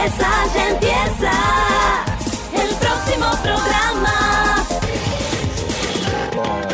empieza, 0.00 0.28
ya 0.54 0.68
empieza 0.70 1.32
el 2.54 2.74
próximo 2.76 3.26
programa. 3.42 4.64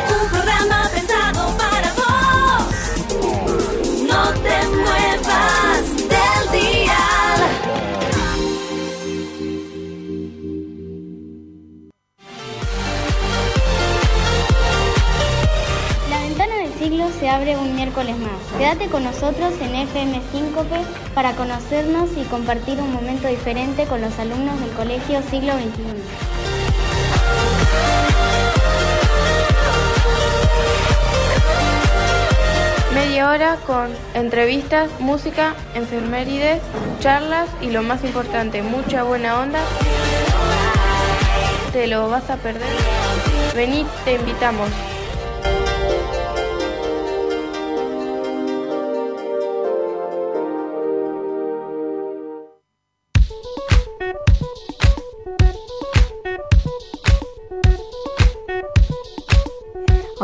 Un 0.09 0.29
programa 0.29 0.89
pensado 0.93 1.57
para 1.57 1.93
vos. 1.93 2.63
No 4.07 4.33
te 4.43 4.67
muevas 4.69 5.83
del 6.13 6.51
dial. 6.51 7.39
La 16.09 16.19
ventana 16.21 16.55
del 16.55 16.73
siglo 16.79 17.09
se 17.19 17.29
abre 17.29 17.57
un 17.57 17.75
Quédate 18.59 18.89
con 18.89 19.03
nosotros 19.03 19.53
en 19.59 19.73
FM 19.73 20.21
Síncope 20.31 20.85
para 21.15 21.35
conocernos 21.35 22.11
y 22.15 22.25
compartir 22.25 22.79
un 22.79 22.93
momento 22.93 23.27
diferente 23.27 23.87
con 23.87 24.01
los 24.01 24.19
alumnos 24.19 24.59
del 24.59 24.69
Colegio 24.73 25.19
Siglo 25.31 25.53
XXI. 25.53 26.03
Media 32.93 33.31
hora 33.31 33.57
con 33.65 33.89
entrevistas, 34.13 34.91
música, 34.99 35.55
enfermerides, 35.73 36.61
charlas 36.99 37.49
y 37.61 37.71
lo 37.71 37.81
más 37.81 38.03
importante, 38.03 38.61
mucha 38.61 39.01
buena 39.01 39.39
onda. 39.39 39.61
Te 41.73 41.87
lo 41.87 42.09
vas 42.09 42.29
a 42.29 42.35
perder. 42.35 42.69
Vení, 43.55 43.87
te 44.05 44.13
invitamos. 44.13 44.69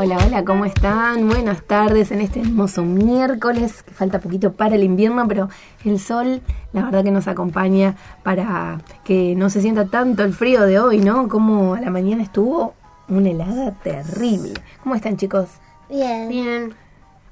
Hola, 0.03 0.17
hola, 0.17 0.43
¿cómo 0.43 0.65
están? 0.65 1.29
Buenas 1.29 1.63
tardes 1.63 2.11
en 2.11 2.19
este 2.19 2.41
hermoso 2.41 2.83
miércoles, 2.83 3.83
que 3.83 3.93
falta 3.93 4.19
poquito 4.19 4.51
para 4.51 4.75
el 4.75 4.83
invierno, 4.83 5.25
pero 5.29 5.47
el 5.85 5.97
sol, 5.97 6.41
la 6.73 6.83
verdad 6.83 7.05
que 7.05 7.11
nos 7.11 7.29
acompaña 7.29 7.95
para 8.21 8.81
que 9.05 9.33
no 9.33 9.49
se 9.49 9.61
sienta 9.61 9.85
tanto 9.85 10.23
el 10.23 10.33
frío 10.33 10.63
de 10.63 10.77
hoy, 10.77 10.97
¿no? 10.97 11.29
Como 11.29 11.75
a 11.75 11.79
la 11.79 11.89
mañana 11.89 12.21
estuvo 12.21 12.73
una 13.07 13.29
helada 13.29 13.71
terrible. 13.81 14.55
¿Cómo 14.83 14.93
están, 14.93 15.15
chicos? 15.15 15.47
Bien. 15.89 16.27
Bien. 16.27 16.73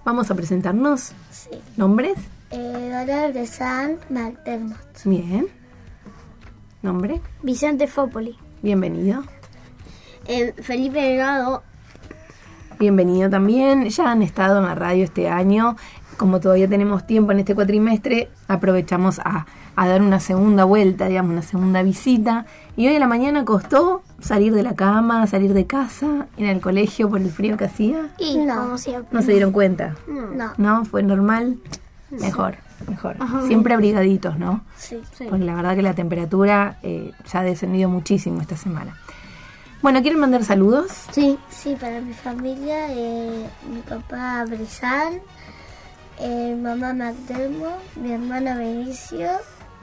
Vamos 0.06 0.32
a 0.32 0.36
presentarnos. 0.36 1.12
Sí. 1.30 1.50
¿Nombres? 1.76 2.20
Eh, 2.52 3.06
Dolor 3.06 3.34
de 3.34 3.48
San 3.48 3.98
McDermott. 4.10 5.04
Bien. 5.04 5.48
¿Nombre? 6.82 7.20
Vicente 7.44 7.88
Fópoli. 7.88 8.38
Bienvenido. 8.62 9.24
Eh, 10.26 10.54
Felipe 10.62 11.02
Delgado. 11.02 11.64
Bienvenido 12.82 13.30
también. 13.30 13.88
Ya 13.90 14.12
han 14.12 14.24
estado 14.24 14.58
en 14.58 14.66
la 14.66 14.74
radio 14.74 15.04
este 15.04 15.30
año. 15.30 15.76
Como 16.18 16.40
todavía 16.40 16.68
tenemos 16.68 17.06
tiempo 17.06 17.32
en 17.32 17.38
este 17.38 17.54
cuatrimestre, 17.54 18.30
aprovechamos 18.48 19.20
a, 19.20 19.46
a 19.76 19.88
dar 19.88 20.02
una 20.02 20.20
segunda 20.20 20.64
vuelta, 20.64 21.06
digamos, 21.06 21.32
una 21.32 21.44
segunda 21.44 21.84
visita. 21.84 22.48
Y 22.76 22.88
hoy 22.88 22.96
a 22.96 23.00
la 23.00 23.06
mañana 23.06 23.46
costó 23.46 24.02
salir 24.20 24.56
de 24.56 24.64
la 24.64 24.74
cama, 24.74 25.28
salir 25.28 25.54
de 25.54 25.68
casa, 25.68 26.26
ir 26.38 26.50
al 26.50 26.60
colegio 26.60 27.08
por 27.08 27.22
el 27.22 27.30
frío 27.30 27.56
que 27.56 27.66
hacía. 27.66 28.10
Y 28.18 28.40
no. 28.40 28.56
como 28.56 28.80
siempre. 28.80 29.10
¿No 29.12 29.22
se 29.22 29.32
dieron 29.32 29.52
cuenta? 29.52 29.96
No. 30.08 30.54
¿No? 30.58 30.84
¿Fue 30.84 31.04
normal? 31.04 31.60
Mejor, 32.10 32.56
mejor. 32.90 33.16
Siempre 33.46 33.76
abrigaditos, 33.76 34.40
¿no? 34.40 34.62
Sí. 34.76 35.00
Porque 35.30 35.46
la 35.46 35.54
verdad 35.54 35.76
que 35.76 35.84
la 35.84 35.94
temperatura 35.94 36.80
eh, 36.82 37.12
ya 37.32 37.42
ha 37.42 37.44
descendido 37.44 37.90
muchísimo 37.90 38.42
esta 38.42 38.58
semana. 38.58 38.98
Bueno, 39.82 40.02
¿quieren 40.02 40.20
mandar 40.20 40.44
saludos? 40.46 40.92
Sí. 41.12 41.40
Sí, 41.50 41.76
para 41.80 42.02
mi 42.02 42.14
familia, 42.14 42.88
eh, 42.94 43.50
mi 43.68 43.82
papá 43.82 44.46
Brizal, 44.48 45.22
eh, 46.20 46.56
mamá 46.62 46.94
McDermott, 46.94 47.80
mi 47.96 48.12
hermana 48.12 48.56
Benicio 48.56 49.30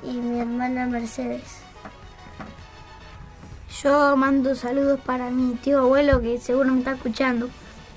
y 0.03 0.12
mi 0.19 0.38
hermana 0.41 0.87
Mercedes. 0.87 1.42
Yo 3.82 4.16
mando 4.16 4.54
saludos 4.54 5.00
para 5.00 5.31
mi 5.31 5.54
tío 5.54 5.81
abuelo 5.81 6.20
que 6.20 6.38
seguro 6.38 6.70
me 6.72 6.78
está 6.78 6.92
escuchando. 6.92 7.48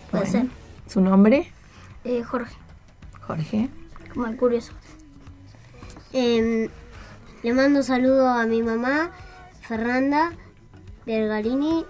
Puede 0.10 0.30
Bueno, 0.30 0.50
¿Su 0.88 1.02
nombre? 1.02 1.44
ser. 2.04 2.12
Eh, 2.12 2.24
Jorge, 2.24 2.56
Jorge. 3.22 3.70
como 4.14 4.26
el 4.28 4.38
curioso. 4.38 4.74
Em, 6.14 6.68
le 7.44 7.54
mando 7.54 7.84
saludos 7.84 8.28
a 8.28 8.46
mi 8.46 8.62
mamá, 8.64 9.12
Fernanda 9.62 10.32
Vergarini, 11.20 11.84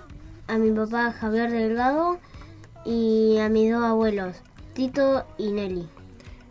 a 0.48 0.58
mi 0.58 0.72
papá 0.72 1.12
Javier 1.12 1.52
Delgado 1.52 2.18
y 2.84 3.38
a 3.38 3.50
mis 3.50 3.72
dos 3.72 3.84
abuelos, 3.84 4.38
Tito 4.74 5.26
y 5.38 5.52
Nelly. 5.52 5.88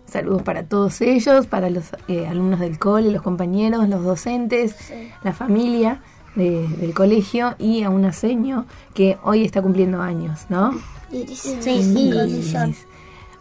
Saludos 0.06 0.42
para 0.42 0.62
todos 0.62 1.00
ellos, 1.00 1.48
para 1.48 1.68
los 1.68 1.86
eh, 2.06 2.28
alumnos 2.28 2.60
del 2.60 2.78
cole, 2.78 3.10
los 3.10 3.22
compañeros, 3.22 3.88
los 3.88 4.04
docentes, 4.04 4.76
la 5.24 5.32
familia 5.32 6.00
de- 6.36 6.68
del 6.68 6.94
colegio 6.94 7.56
y 7.58 7.82
a 7.82 7.90
una 7.90 8.12
seño 8.12 8.66
que 8.94 9.18
hoy 9.24 9.44
está 9.44 9.60
cumpliendo 9.62 10.00
años, 10.00 10.46
¿no? 10.48 10.70
Iris. 11.10 11.40
Sí, 11.60 11.70
Iris. 11.96 12.86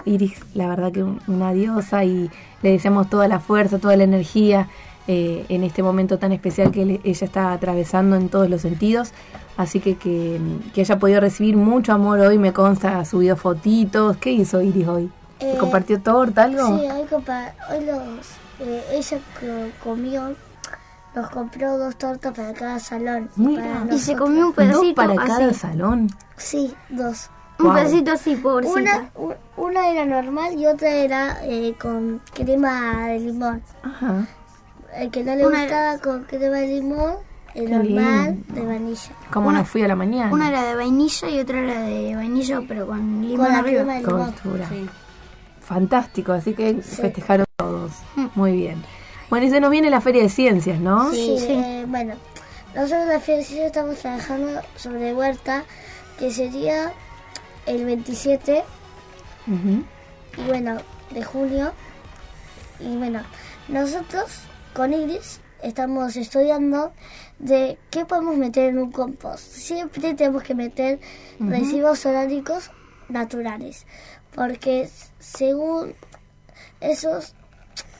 Iris, 0.05 0.33
la 0.55 0.67
verdad 0.67 0.91
que 0.91 1.03
un- 1.03 1.21
una 1.27 1.53
diosa 1.53 2.03
y 2.03 2.31
le 2.63 2.71
deseamos 2.71 3.09
toda 3.11 3.27
la 3.27 3.39
fuerza, 3.39 3.77
toda 3.77 3.95
la 3.95 4.05
energía 4.05 4.69
eh, 5.11 5.43
en 5.49 5.63
este 5.63 5.81
momento 5.81 6.19
tan 6.19 6.31
especial 6.31 6.69
que 6.71 6.85
le- 6.85 7.01
ella 7.03 7.25
está 7.25 7.51
atravesando 7.51 8.15
en 8.15 8.29
todos 8.29 8.47
los 8.47 8.61
sentidos. 8.61 9.11
Así 9.57 9.79
que, 9.79 9.97
que 9.97 10.39
que 10.73 10.81
haya 10.81 10.99
podido 10.99 11.19
recibir 11.19 11.57
mucho 11.57 11.93
amor 11.93 12.19
hoy, 12.19 12.37
me 12.37 12.53
consta, 12.53 12.99
ha 12.99 13.05
subido 13.05 13.35
fotitos. 13.35 14.17
¿Qué 14.17 14.31
hizo 14.31 14.61
Iris 14.61 14.87
hoy? 14.87 15.11
¿Te 15.39 15.53
Eh, 15.53 15.57
¿Compartió 15.57 15.99
torta, 15.99 16.43
algo? 16.43 16.65
Sí, 16.67 16.85
hoy, 16.85 17.03
compa- 17.09 17.53
hoy 17.71 17.85
los, 17.85 18.27
eh, 18.59 18.83
ella 18.93 19.17
co- 19.39 19.89
comió, 19.89 20.35
nos 21.15 21.29
compró 21.31 21.77
dos 21.79 21.95
tortas 21.97 22.33
para 22.35 22.53
cada 22.53 22.79
salón. 22.79 23.29
Mira. 23.35 23.81
para 23.83 23.95
Y 23.95 23.99
se 23.99 24.15
comió 24.15 24.41
un 24.49 24.53
Dos 24.53 24.55
pedacito 24.55 24.95
para 24.95 25.13
así. 25.13 25.27
cada 25.27 25.53
salón. 25.53 26.07
Sí, 26.37 26.73
dos. 26.89 27.29
Un 27.57 27.65
Wow. 27.65 27.75
pedacito 27.75 28.11
así, 28.13 28.35
pobrecita. 28.35 29.09
Una, 29.15 29.35
una 29.57 29.89
era 29.89 30.05
normal 30.05 30.53
y 30.57 30.65
otra 30.67 30.89
era 30.91 31.39
eh, 31.43 31.73
con 31.81 32.21
crema 32.33 33.07
de 33.07 33.19
limón. 33.19 33.61
Ajá. 33.83 34.25
El 34.95 35.11
que 35.11 35.23
no 35.23 35.35
le 35.35 35.45
Una- 35.45 35.61
gustaba 35.61 35.97
con 35.99 36.23
crema 36.23 36.57
de 36.57 36.67
limón, 36.67 37.15
el 37.55 37.65
Qué 37.65 37.71
normal 37.71 38.37
de 38.47 38.61
vainilla. 38.61 39.11
¿Cómo 39.31 39.51
nos 39.51 39.67
fui 39.67 39.81
a 39.83 39.87
la 39.87 39.95
mañana? 39.95 40.31
Una 40.31 40.49
era 40.49 40.63
de 40.63 40.75
vainilla 40.75 41.29
y 41.29 41.39
otra 41.39 41.59
era 41.59 41.81
de 41.81 42.15
vainilla, 42.15 42.61
pero 42.67 42.87
con 42.87 43.21
limón 43.21 43.45
Con 43.45 43.53
la 43.53 43.59
arriba. 43.59 43.81
crema 43.83 43.93
de 43.95 44.01
Con 44.03 44.33
limón. 44.53 44.89
Fantástico, 45.61 46.31
así 46.33 46.53
que 46.53 46.75
festejaron 46.81 47.45
todos. 47.57 47.91
Muy 48.35 48.53
bien. 48.53 48.83
Bueno, 49.29 49.45
y 49.45 49.49
se 49.51 49.59
nos 49.59 49.69
viene 49.69 49.89
la 49.91 50.01
Feria 50.01 50.23
de 50.23 50.29
Ciencias, 50.29 50.79
¿no? 50.79 51.11
Sí, 51.11 51.35
eh, 51.39 51.85
bueno, 51.87 52.15
nosotros 52.73 53.03
en 53.03 53.09
la 53.09 53.19
Feria 53.19 53.67
estamos 53.67 53.97
trabajando 53.99 54.61
sobre 54.75 55.13
huerta, 55.13 55.63
que 56.17 56.31
sería 56.31 56.91
el 57.67 57.85
27 57.85 58.63
Ujú. 59.47 59.83
y 60.41 60.47
bueno, 60.47 60.77
de 61.11 61.23
junio. 61.23 61.71
Y 62.79 62.95
bueno, 62.97 63.21
nosotros 63.67 64.25
con 64.79 64.93
Iris 64.93 65.41
estamos 65.61 66.15
estudiando 66.15 66.93
de 67.37 67.77
qué 67.89 68.05
podemos 68.05 68.37
meter 68.37 68.69
en 68.69 68.77
un 68.77 68.93
compost. 68.93 69.43
Siempre 69.43 70.13
tenemos 70.13 70.41
que 70.41 70.55
meter 70.55 71.01
residuos 71.37 72.05
orgánicos 72.05 72.71
naturales, 73.09 73.85
porque 74.33 74.89
según 75.19 75.95
esos, 76.79 77.35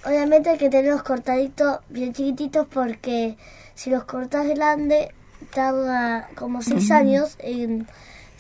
obviamente 0.06 0.52
hay 0.52 0.58
que 0.58 0.70
tenerlos 0.70 1.04
cortaditos, 1.04 1.80
bien 1.90 2.14
chiquititos, 2.14 2.66
porque 2.68 3.36
si 3.76 3.90
los 3.90 4.06
cortas 4.06 4.48
grande, 4.48 5.14
tarda 5.54 6.30
como 6.36 6.62
seis 6.62 6.92
años 6.92 7.36
en 7.40 7.90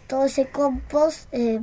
todo 0.07 0.23
ese 0.23 0.49
compost 0.49 1.27
eh, 1.33 1.59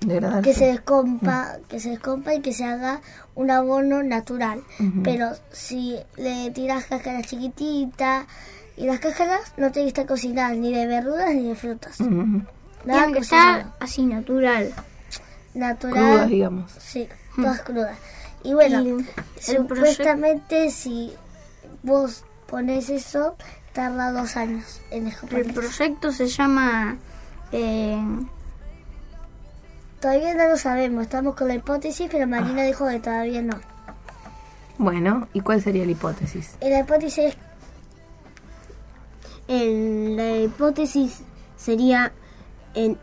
Degradarse. 0.00 0.42
que 0.50 0.54
se 0.56 0.66
descompa, 0.66 1.56
que 1.68 1.78
se 1.80 1.90
descompa 1.90 2.34
y 2.34 2.40
que 2.40 2.52
se 2.52 2.64
haga 2.64 3.00
un 3.34 3.50
abono 3.50 4.02
natural. 4.02 4.62
Pero 5.04 5.32
si 5.52 5.96
le 6.16 6.50
tiras 6.52 6.84
cáscaras 6.86 7.26
chiquititas 7.26 8.26
y 8.76 8.86
las 8.86 8.98
cáscaras 9.00 9.52
no 9.58 9.70
tienen 9.72 9.86
que 9.92 10.00
estar 10.00 10.06
cocinadas 10.06 10.56
ni 10.56 10.72
de 10.72 10.86
verduras 10.86 11.34
ni 11.34 11.48
de 11.48 11.54
frutas. 11.54 12.00
Ujú. 12.00 12.42
Nada 12.84 13.00
Tiene 13.02 13.12
que 13.12 13.18
estar 13.20 13.72
así 13.78 14.02
natural. 14.04 14.72
natural. 15.54 15.94
Crudas, 16.04 16.28
digamos. 16.30 16.72
Sí, 16.78 17.06
todas 17.36 17.60
crudas. 17.60 17.98
Y 18.42 18.54
bueno, 18.54 18.80
Y 18.80 18.88
el 18.88 19.06
supuestamente 19.38 20.70
si 20.70 21.12
vos 21.82 22.24
pones 22.46 22.88
eso, 22.88 23.36
tarda 23.74 24.12
dos 24.12 24.36
años 24.36 24.80
en 24.90 25.00
El 25.04 25.04
descomponerse. 25.10 25.52
proyecto 25.52 26.12
se 26.12 26.26
llama 26.26 26.96
eh, 27.52 28.02
Todavía 30.00 30.34
no 30.34 30.48
lo 30.48 30.56
sabemos, 30.56 31.02
estamos 31.02 31.34
con 31.34 31.48
la 31.48 31.54
hipótesis, 31.54 32.08
pero 32.10 32.26
Marina 32.26 32.62
dijo 32.62 32.88
que 32.88 33.00
todavía 33.00 33.42
no. 33.42 33.58
Bueno, 34.78 35.28
¿y 35.34 35.40
cuál 35.40 35.60
sería 35.60 35.84
la 35.84 35.92
hipótesis? 35.92 36.56
La 36.60 36.80
hipótesis 36.80 37.36
la 39.50 40.36
hipótesis 40.36 41.22
sería 41.56 42.12
en 42.74 42.98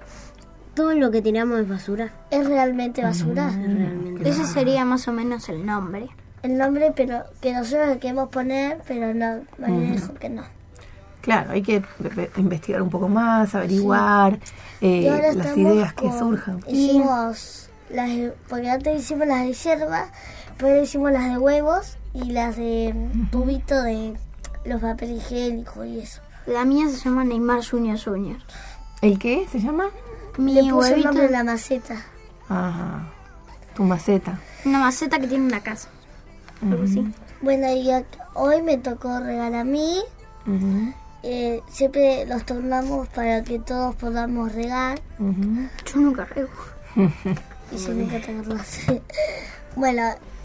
todo 0.75 0.93
lo 0.93 1.11
que 1.11 1.21
tiramos 1.21 1.59
es 1.59 1.67
basura. 1.67 2.13
es 2.31 2.47
realmente 2.47 3.03
basura. 3.03 3.49
Realmente. 3.49 4.29
ese 4.29 4.45
sería 4.45 4.85
más 4.85 5.07
o 5.07 5.11
menos 5.11 5.49
el 5.49 5.65
nombre. 5.65 6.07
El 6.43 6.57
nombre, 6.57 6.93
pero 6.95 7.23
que 7.41 7.51
nosotros 7.51 7.89
le 7.89 7.99
queremos 7.99 8.29
poner, 8.29 8.79
pero 8.87 9.13
no, 9.13 9.41
Marina 9.57 9.91
dijo 9.91 10.13
que 10.13 10.29
no. 10.29 10.43
Claro, 11.27 11.51
hay 11.51 11.61
que 11.61 11.79
ve- 11.99 12.09
ve- 12.15 12.31
investigar 12.37 12.81
un 12.81 12.89
poco 12.89 13.09
más, 13.09 13.53
averiguar 13.53 14.39
eh, 14.79 15.33
las 15.35 15.57
ideas 15.57 15.91
que 15.93 16.09
surjan. 16.17 16.63
Hicimos 16.69 17.69
las, 17.89 18.09
porque 18.47 18.69
antes 18.69 19.01
hicimos 19.01 19.27
las 19.27 19.41
de 19.45 19.51
hierba, 19.51 20.05
pero 20.57 20.81
hicimos 20.81 21.11
las 21.11 21.29
de 21.29 21.37
huevos 21.37 21.97
y 22.13 22.31
las 22.31 22.55
de 22.55 22.95
tubito 23.29 23.81
de 23.83 24.15
los 24.63 24.79
papeles 24.81 25.17
higiénicos 25.21 25.85
y 25.85 25.99
eso. 25.99 26.21
La 26.45 26.63
mía 26.63 26.87
se 26.87 26.95
llama 27.03 27.25
Neymar 27.25 27.59
Junior 27.61 27.99
Junior. 28.01 28.37
¿El 29.01 29.19
qué 29.19 29.45
se 29.51 29.59
llama? 29.59 29.89
Mi 30.37 30.53
Le 30.53 30.61
puse 30.61 30.69
el 30.69 30.73
huevito, 30.93 31.07
nombre 31.09 31.25
de 31.25 31.31
la 31.33 31.43
maceta. 31.43 31.95
Ajá. 32.47 33.05
Tu 33.75 33.83
maceta. 33.83 34.39
una 34.63 34.79
maceta 34.79 35.19
que 35.19 35.27
tiene 35.27 35.45
una 35.45 35.59
casa. 35.61 35.89
Algo 36.63 36.85
así. 36.85 37.05
Bueno, 37.41 37.67
y 37.73 37.89
hoy 38.33 38.61
me 38.61 38.77
tocó 38.77 39.19
regalar 39.19 39.55
a 39.55 39.63
mí. 39.65 39.99
Eh, 41.29 41.61
siempre 41.69 42.25
los 42.25 42.45
tornamos 42.45 43.09
para 43.09 43.43
que 43.43 43.59
todos 43.59 43.95
podamos 43.95 44.53
regar. 44.53 45.01
Yo 45.19 45.99
nunca 45.99 46.23
rego. 46.25 46.49
Y 47.69 47.77
si 47.77 47.89
nunca 47.91 48.21
te 48.21 48.33
bueno, 49.75 50.01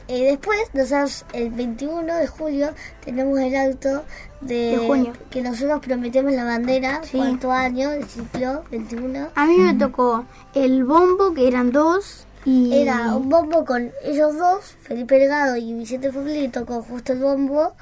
eh, 0.08 0.24
después, 0.24 0.58
nosotros 0.74 1.24
el 1.32 1.50
21 1.50 2.16
de 2.16 2.26
julio 2.26 2.74
tenemos 3.04 3.38
el 3.38 3.54
acto 3.54 4.02
de, 4.40 4.76
De 4.76 4.86
junio. 4.88 5.12
que 5.30 5.40
nosotros 5.40 5.80
prometemos 5.80 6.32
la 6.32 6.42
bandera, 6.42 7.00
Sí. 7.04 7.16
cuarto 7.16 7.52
año, 7.52 7.92
el 7.92 8.04
ciclo 8.08 8.64
21. 8.72 9.28
A 9.36 9.46
mí 9.46 9.56
me 9.56 9.74
tocó 9.74 10.24
el 10.54 10.84
bombo, 10.84 11.32
que 11.32 11.46
eran 11.46 11.70
dos, 11.70 12.26
y... 12.44 12.74
Era 12.74 13.14
un 13.14 13.28
bombo 13.28 13.64
con 13.64 13.92
ellos 14.02 14.36
dos, 14.36 14.74
Felipe 14.82 15.16
Delgado 15.20 15.56
y 15.56 15.72
Vicente 15.74 16.10
Fugli, 16.10 16.40
le 16.40 16.48
tocó 16.48 16.82
justo 16.82 17.12
el 17.12 17.20
bombo. 17.20 17.74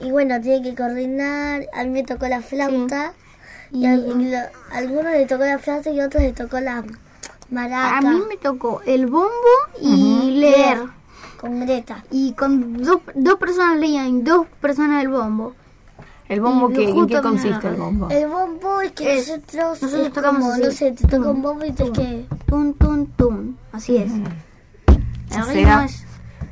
Y 0.00 0.10
bueno, 0.10 0.40
tiene 0.40 0.62
que 0.62 0.74
coordinar. 0.74 1.66
A 1.74 1.84
mí 1.84 1.90
me 1.90 2.02
tocó 2.04 2.26
la 2.28 2.40
flauta. 2.40 3.12
Y, 3.72 3.86
a, 3.86 3.94
y 3.94 4.30
lo- 4.30 4.38
a 4.38 4.50
algunos 4.78 5.12
le 5.12 5.26
tocó 5.26 5.44
la 5.44 5.58
flauta 5.58 5.90
y 5.90 6.00
a 6.00 6.06
otros 6.06 6.22
le 6.22 6.32
tocó 6.32 6.58
la 6.60 6.82
maraca. 7.50 7.98
A 7.98 8.00
mí 8.00 8.20
me 8.28 8.36
tocó 8.36 8.80
el 8.86 9.06
bombo 9.06 9.30
y 9.80 10.38
leer. 10.40 10.78
Con 11.40 11.60
Greta. 11.60 12.04
Y 12.10 12.32
con 12.32 12.82
dos, 12.82 13.00
dos 13.14 13.38
personas 13.38 13.78
leían 13.78 14.06
y 14.18 14.22
dos 14.22 14.46
personas 14.60 15.02
el 15.02 15.08
bombo. 15.08 15.54
¿El 16.28 16.40
bombo 16.40 16.70
Y 16.70 16.74
que, 16.74 16.88
en 16.90 17.06
qué 17.06 17.20
consiste 17.20 17.68
el 17.68 17.74
bombo? 17.76 18.08
El 18.10 18.28
bombo 18.28 18.80
es 18.82 18.92
que 18.92 19.18
Es- 19.18 19.28
nosotros, 19.28 19.82
nosotros 19.82 20.06
es 20.06 20.12
tocamos 20.12 20.40
como, 20.42 20.52
así. 20.52 20.62
no 20.62 20.70
sé, 20.70 20.92
te 20.92 21.06
toca 21.08 21.30
un 21.30 21.42
bombo 21.42 21.64
y 21.64 21.72
tienes 21.72 21.98
que... 21.98 22.26
Tum, 22.46 22.74
tum, 22.74 23.06
tum. 23.16 23.56
Así 23.72 23.96
es. 23.96 24.12
El 24.12 25.42
O 25.42 25.44
ritmo 25.46 25.80
es... 25.80 26.04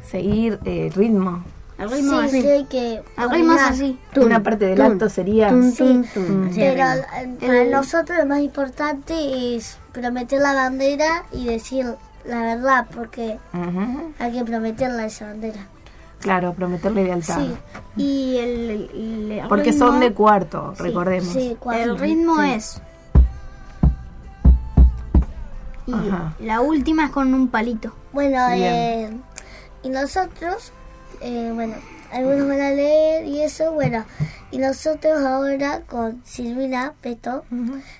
seguir 0.08 0.58
el 0.64 0.92
ritmo. 0.92 1.44
El 1.78 1.90
Sí, 1.90 2.02
sí, 2.02 2.14
así. 2.14 2.46
hay 2.48 2.64
que... 2.64 2.94
Es 2.94 3.02
coordinar. 3.14 3.58
así. 3.72 3.98
Una 4.16 4.42
parte 4.42 4.64
del 4.66 4.80
acto 4.82 5.08
sería... 5.08 5.48
Tum, 5.50 5.70
Sí, 5.70 5.76
tum, 5.78 6.04
tum. 6.12 6.50
Pero 6.54 6.82
eh, 6.82 7.36
para 7.40 7.64
nosotros 7.66 8.19
lo 8.19 8.26
más 8.26 8.40
importante 8.40 9.54
es 9.56 9.78
prometer 9.92 10.40
la 10.40 10.54
bandera 10.54 11.25
y 11.32 11.46
decir 11.46 11.86
la 12.25 12.42
verdad, 12.42 12.86
porque 12.94 13.38
hay 14.19 14.32
que 14.32 14.44
prometerla 14.44 15.06
esa 15.06 15.26
bandera. 15.26 15.66
Claro, 16.20 16.52
prometerle 16.52 17.04
lealtad. 17.04 17.38
Sí, 17.38 17.54
Y 17.96 18.36
el, 18.38 18.70
el- 18.92 19.32
el 19.38 19.48
Porque 19.48 19.70
ritmo, 19.70 19.86
son 19.86 20.00
de 20.00 20.12
cuarto, 20.12 20.75
recordemos. 20.78 21.32
sí, 21.32 21.56
cuatro. 21.60 21.84
El 21.92 21.98
ritmo 21.98 22.42
es... 22.42 22.82
Y 25.86 25.92
Ajá. 25.94 26.34
la 26.40 26.60
última 26.60 27.04
es 27.06 27.10
con 27.12 27.32
un 27.32 27.48
palito. 27.48 27.94
Bueno, 28.12 28.46
Bien. 28.52 28.62
eh, 28.64 29.10
y 29.84 29.88
nosotros, 29.88 30.72
eh, 31.20 31.50
bueno, 31.54 31.74
algunos 32.12 32.48
van 32.48 32.60
a 32.60 32.70
leer 32.70 33.26
y 33.26 33.42
eso, 33.42 33.72
bueno, 33.72 34.04
y 34.50 34.58
nosotros 34.58 35.20
ahora 35.24 35.82
con 35.86 36.22
Silvina 36.24 36.94
Peto 37.00 37.44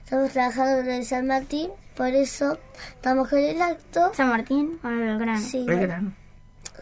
estamos 0.05 0.31
trabajando 0.33 0.81
en 0.81 0.91
el 0.91 1.05
San 1.05 1.27
Martín, 1.27 1.71
por 1.97 2.09
eso 2.09 2.59
estamos 2.95 3.29
con 3.29 3.39
el 3.39 3.61
acto, 3.61 4.13
San 4.15 4.29
Martín 4.29 4.79
o 4.83 4.89
Belgrano. 4.89 5.41
sí, 5.41 5.65
Belgrano. 5.67 6.13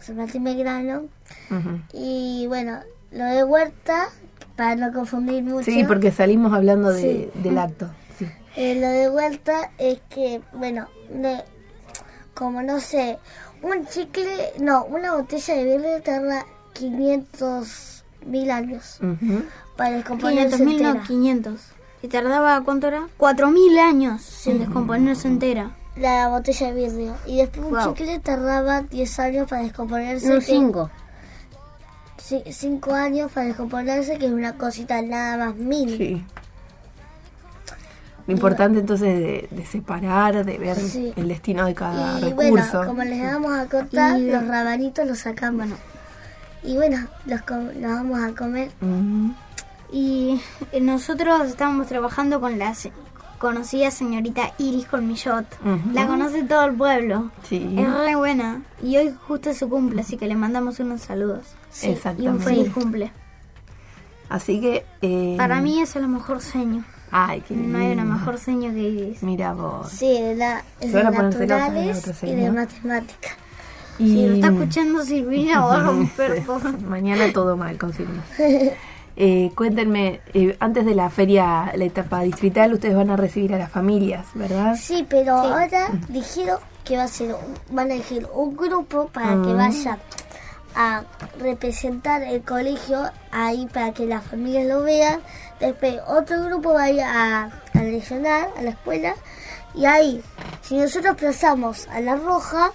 San 0.01 0.15
Martín 0.17 0.43
Belgrano, 0.43 1.05
Ujú. 1.51 1.81
y 1.93 2.45
bueno, 2.47 2.79
lo 3.11 3.25
de 3.25 3.43
Huerta, 3.43 4.09
para 4.55 4.75
no 4.75 4.91
confundir 4.93 5.43
mucho. 5.43 5.65
Sí, 5.65 5.83
porque 5.87 6.11
salimos 6.11 6.53
hablando 6.53 6.91
de, 6.93 7.01
Sí. 7.01 7.29
del 7.41 7.57
acto. 7.57 7.89
Sí. 8.17 8.25
Eh, 8.55 8.75
lo 8.79 8.87
de 8.87 9.09
vuelta 9.09 9.71
es 9.77 9.99
que, 10.09 10.41
bueno, 10.53 10.87
de- 11.09 11.43
como 12.33 12.61
no 12.61 12.79
sé, 12.79 13.17
un 13.61 13.85
chicle, 13.87 14.53
no, 14.59 14.85
una 14.85 15.15
botella 15.15 15.55
de 15.55 15.63
birra 15.77 16.01
tarda 16.01 16.45
500 16.73 18.03
mil 18.25 18.51
años 18.51 18.97
Mm. 19.01 19.15
para 19.75 19.89
500 19.89 19.97
descomponerse 19.97 20.65
mil, 20.65 20.81
no, 20.83 20.89
entera. 20.89 21.07
500. 21.07 21.61
¿Y 22.03 22.07
tardaba 22.09 22.61
cuánto 22.61 22.87
era? 22.87 23.07
4.000 23.17 23.79
años 23.79 24.45
en 24.47 24.59
descomponerse 24.59 25.27
entera. 25.27 25.75
La 25.95 26.27
botella 26.29 26.67
de 26.71 26.73
vidrio. 26.73 27.15
Y 27.25 27.37
después 27.37 27.65
un 27.65 27.73
Wow. 27.73 27.93
chicle 27.95 28.19
tardaba 28.19 28.81
10 28.83 29.19
años 29.19 29.49
para 29.49 29.63
descomponerse. 29.63 30.27
No, 30.29 30.35
que- 30.35 30.41
cinco. 30.45 30.89
sí, 32.17 32.43
5 32.51 32.93
años 32.93 33.31
para 33.31 33.47
descomponerse, 33.47 34.17
que 34.19 34.27
es 34.27 34.31
una 34.31 34.57
cosita 34.57 35.01
nada 35.01 35.37
más 35.37 35.55
mil. 35.55 35.97
Sí. 35.97 36.23
Lo 38.27 38.33
importante 38.33 38.79
entonces 38.79 39.07
de, 39.17 39.47
de 39.49 39.65
separar, 39.65 40.43
de 40.45 40.57
ver 40.57 40.75
Sí. 40.77 41.13
el 41.15 41.29
destino 41.29 41.65
de 41.65 41.73
cada 41.73 42.19
Y 42.19 42.33
bueno, 42.33 42.61
como 42.85 43.03
les 43.03 43.23
vamos 43.23 43.53
a 43.57 43.65
cortar, 43.67 44.19
Y- 44.19 44.29
los 44.29 44.45
rabanitos 44.47 45.07
los 45.07 45.19
sacamos. 45.19 45.67
Y 46.63 46.75
bueno, 46.75 47.07
los, 47.25 47.41
los 47.79 47.91
vamos 47.91 48.19
a 48.21 48.35
comer. 48.35 48.69
Y 49.91 50.41
eh, 50.73 50.81
nosotros 50.81 51.47
estábamos 51.47 51.87
trabajando 51.87 52.41
con 52.41 52.59
la 52.59 52.73
conocida 53.39 53.91
señorita 53.91 54.51
Iris 54.57 54.87
Colmillot. 54.87 55.45
La 55.93 56.07
conoce 56.07 56.43
todo 56.43 56.65
el 56.65 56.75
pueblo. 56.75 57.31
Sí. 57.47 57.75
Es 57.77 57.93
re 57.93 58.15
buena. 58.17 58.61
Y 58.83 58.97
hoy 58.97 59.13
justo 59.27 59.51
es 59.51 59.57
su 59.59 59.69
cumple, 59.69 60.01
así 60.01 60.17
que 60.17 60.27
le 60.27 60.35
mandamos 60.35 60.79
unos 60.81 61.01
saludos. 61.01 61.45
Y 61.81 61.85
un 61.87 61.91
Exactamente. 61.93 62.43
feliz 62.43 62.73
cumple. 62.73 63.11
Así 64.27 64.59
que... 64.59 64.83
eh, 65.01 65.35
Para 65.37 65.61
mí 65.61 65.79
es 65.81 65.95
el 65.95 66.07
mejor 66.09 66.41
seño. 66.41 66.83
Ay, 67.11 67.41
qué 67.47 67.55
No 67.55 67.77
hay 67.77 67.91
una 67.93 68.03
mejor 68.03 68.37
seño 68.37 68.71
que 68.73 68.79
Iris. 68.79 69.23
Mira 69.23 69.53
vos. 69.53 69.89
Sí, 69.89 70.21
de 70.21 70.35
la, 70.35 70.63
es 70.81 70.91
de 70.91 71.03
naturales 71.03 72.21
y 72.23 72.35
de 72.35 72.51
matemática. 72.51 73.29
Y 73.99 74.07
Si 74.09 74.27
lo 74.27 74.33
está 74.35 74.47
escuchando 74.49 75.03
Silvina 75.05 75.61
va 75.65 75.75
a 75.77 75.79
romper 75.83 76.45
todo. 76.45 76.59
mañana 76.87 77.31
todo 77.33 77.55
mal 77.57 77.77
con 77.77 77.93
Silvia. 77.93 78.21
Eh, 79.19 79.49
cuéntenme, 79.55 80.21
eh, 80.35 80.55
antes 80.59 80.85
de 80.85 80.93
la 80.93 81.09
feria, 81.09 81.71
la 81.75 81.85
etapa 81.85 82.21
distrital, 82.21 82.71
ustedes 82.73 82.95
van 82.95 83.09
a 83.09 83.15
recibir 83.15 83.51
a 83.55 83.57
las 83.57 83.71
familias, 83.71 84.27
¿verdad? 84.35 84.75
Sí, 84.79 85.07
pero 85.09 85.33
ahora 85.37 85.87
dijeron 86.09 86.59
que 86.83 86.97
va 86.97 87.05
a 87.05 87.07
ser, 87.07 87.33
un- 87.33 87.75
van 87.75 87.89
a 87.89 87.95
elegir 87.95 88.27
un 88.31 88.55
grupo 88.55 89.07
para 89.11 89.29
que 89.31 89.53
Mm. 89.53 89.57
vaya 89.57 89.97
a 90.75 91.01
representar 91.39 92.21
el 92.21 92.43
colegio 92.43 93.05
ahí 93.31 93.67
para 93.73 93.91
que 93.91 94.05
las 94.05 94.23
familias 94.23 94.67
lo 94.67 94.83
vean. 94.83 95.19
Después 95.59 95.95
otro 96.07 96.43
grupo 96.43 96.73
va 96.73 96.83
a 96.83 96.89
ir 96.91 97.01
a, 97.01 97.43
a 97.73 97.81
lesionar 97.81 98.49
a 98.57 98.61
la 98.61 98.69
escuela 98.71 99.15
y 99.73 99.85
ahí, 99.85 100.21
si 100.61 100.77
nosotros 100.77 101.15
pasamos 101.19 101.87
a 101.89 101.99
la 101.99 102.15
roja, 102.15 102.71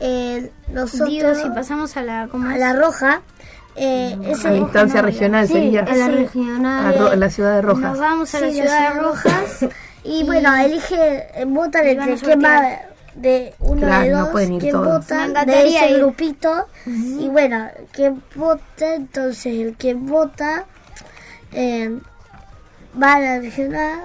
eh, 0.00 0.50
nosotros 0.68 1.08
Digo, 1.10 1.34
si 1.34 1.48
pasamos 1.50 1.96
a 1.96 2.02
la... 2.02 2.28
¿cómo 2.30 2.48
a 2.48 2.54
es? 2.54 2.60
la 2.60 2.72
roja, 2.74 3.22
eh, 3.76 4.16
A 4.44 4.52
instancia 4.54 5.00
regional 5.02 5.46
Sí, 5.46 5.52
sería. 5.54 5.80
A 5.82 5.94
la 5.94 6.06
Sí. 6.06 6.12
regional. 6.12 6.98
A 7.12 7.16
la 7.16 7.30
ciudad 7.30 7.56
de 7.56 7.62
Nos 7.62 7.76
Rojas. 7.80 7.98
vamos 7.98 8.34
a 8.34 8.40
la 8.40 8.50
Sí, 8.50 8.56
la 8.58 8.62
ciudad 8.64 8.94
de 8.94 9.00
Rojas 9.00 9.66
Y, 10.04 10.24
bueno, 10.24 10.52
elige, 10.56 11.28
eh, 11.40 11.44
votan 11.46 11.86
entre 11.86 12.16
quién 12.16 12.42
va 12.42 12.62
de 13.14 13.54
uno 13.60 13.80
Claro, 13.82 14.02
de 14.04 14.10
no 14.10 14.18
dos, 14.20 14.28
pueden 14.30 14.52
ir 14.54 14.60
quién 14.60 14.72
todos. 14.72 14.86
Me 14.86 14.92
vota 15.28 15.44
de 15.44 15.68
ese 15.68 15.90
ir. 15.90 15.98
grupito. 15.98 16.66
Y 16.86 17.28
bueno, 17.28 17.68
quien 17.92 18.20
vota, 18.34 18.94
entonces 18.94 19.46
el 19.60 19.76
que 19.76 19.94
vota 19.94 20.64
eh, 21.52 21.98
va 23.00 23.14
a 23.14 23.20
la 23.20 23.38
regional, 23.40 24.00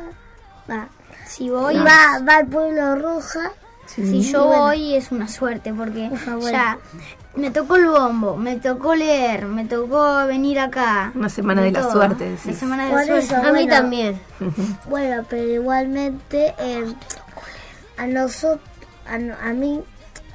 va. 0.70 0.88
Si 1.26 1.50
voy, 1.50 1.76
va, 1.76 2.20
va 2.28 2.38
al 2.38 2.48
pueblo 2.48 2.96
roja. 2.96 3.52
si 3.88 4.22
yo 4.22 4.46
voy 4.48 4.96
es 4.96 5.12
una 5.12 5.28
suerte 5.28 5.74
porque 5.74 6.08
Por 6.10 6.20
favor. 6.20 6.52
ya 6.52 6.78
me 7.36 7.52
tocó 7.52 7.76
el 7.76 7.88
bombo, 7.88 8.36
me 8.38 8.56
tocó 8.58 8.96
leer, 8.96 9.46
me 9.46 9.66
tocó 9.66 10.26
venir 10.26 10.60
acá. 10.60 11.12
Una 11.16 11.30
semana 11.30 11.62
de 11.62 11.72
la 11.72 11.84
suerte, 11.92 12.26
La 12.26 12.32
decís. 12.32 12.58
semana 12.58 12.86
de 12.86 12.90
Por 12.92 13.00
la 13.02 13.06
suerte. 13.06 13.26
eso, 13.26 13.36
A 13.36 13.42
mí 13.44 13.50
bueno, 13.50 13.70
también. 13.76 14.22
Bueno, 14.90 15.26
pero 15.30 15.44
igualmente 15.44 16.54
eh, 16.60 16.86
a 17.98 18.08
nosotros, 18.08 18.62
a, 19.06 19.18
no- 19.18 19.36
a 19.44 19.54
mí, 19.54 19.82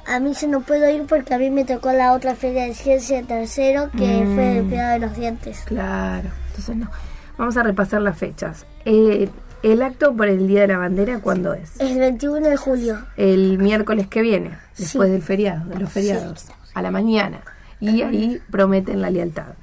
a 0.05 0.19
mí 0.19 0.33
se 0.35 0.47
no 0.47 0.61
puedo 0.61 0.89
ir 0.89 1.05
porque 1.07 1.33
a 1.33 1.37
mí 1.39 1.49
me 1.49 1.65
tocó 1.65 1.91
la 1.91 2.13
otra 2.13 2.35
feria 2.35 2.63
de 2.65 2.73
ciencia 2.75 3.17
de 3.17 3.23
tercero 3.23 3.89
que 3.97 4.25
fue 4.35 4.57
el 4.59 4.63
cuidado 4.65 4.93
de 4.93 4.99
los 4.99 5.15
dientes. 5.15 5.61
Claro, 5.65 6.29
entonces 6.53 6.75
no. 6.75 6.89
Vamos 7.37 7.57
a 7.57 7.63
repasar 7.63 8.01
las 8.01 8.17
fechas. 8.17 8.65
Eh, 8.85 9.29
el 9.63 9.81
acto 9.81 10.13
por 10.15 10.27
el 10.27 10.47
Día 10.47 10.61
de 10.61 10.67
la 10.67 10.77
Bandera, 10.77 11.19
¿cuándo 11.19 11.53
es? 11.53 11.79
El 11.79 11.97
21 11.97 12.47
de 12.49 12.57
julio. 12.57 12.99
El 13.17 13.57
miércoles 13.57 14.07
que 14.07 14.21
viene, 14.21 14.57
después 14.77 15.09
del 15.09 15.21
feriado, 15.23 15.65
de 15.69 15.79
los 15.79 15.91
feriados, 15.91 16.47
a 16.73 16.81
la 16.81 16.91
mañana. 16.91 17.41
Y 17.79 18.01
ahí 18.01 18.41
prometen 18.51 19.01
la 19.01 19.09
lealtad. 19.09 19.53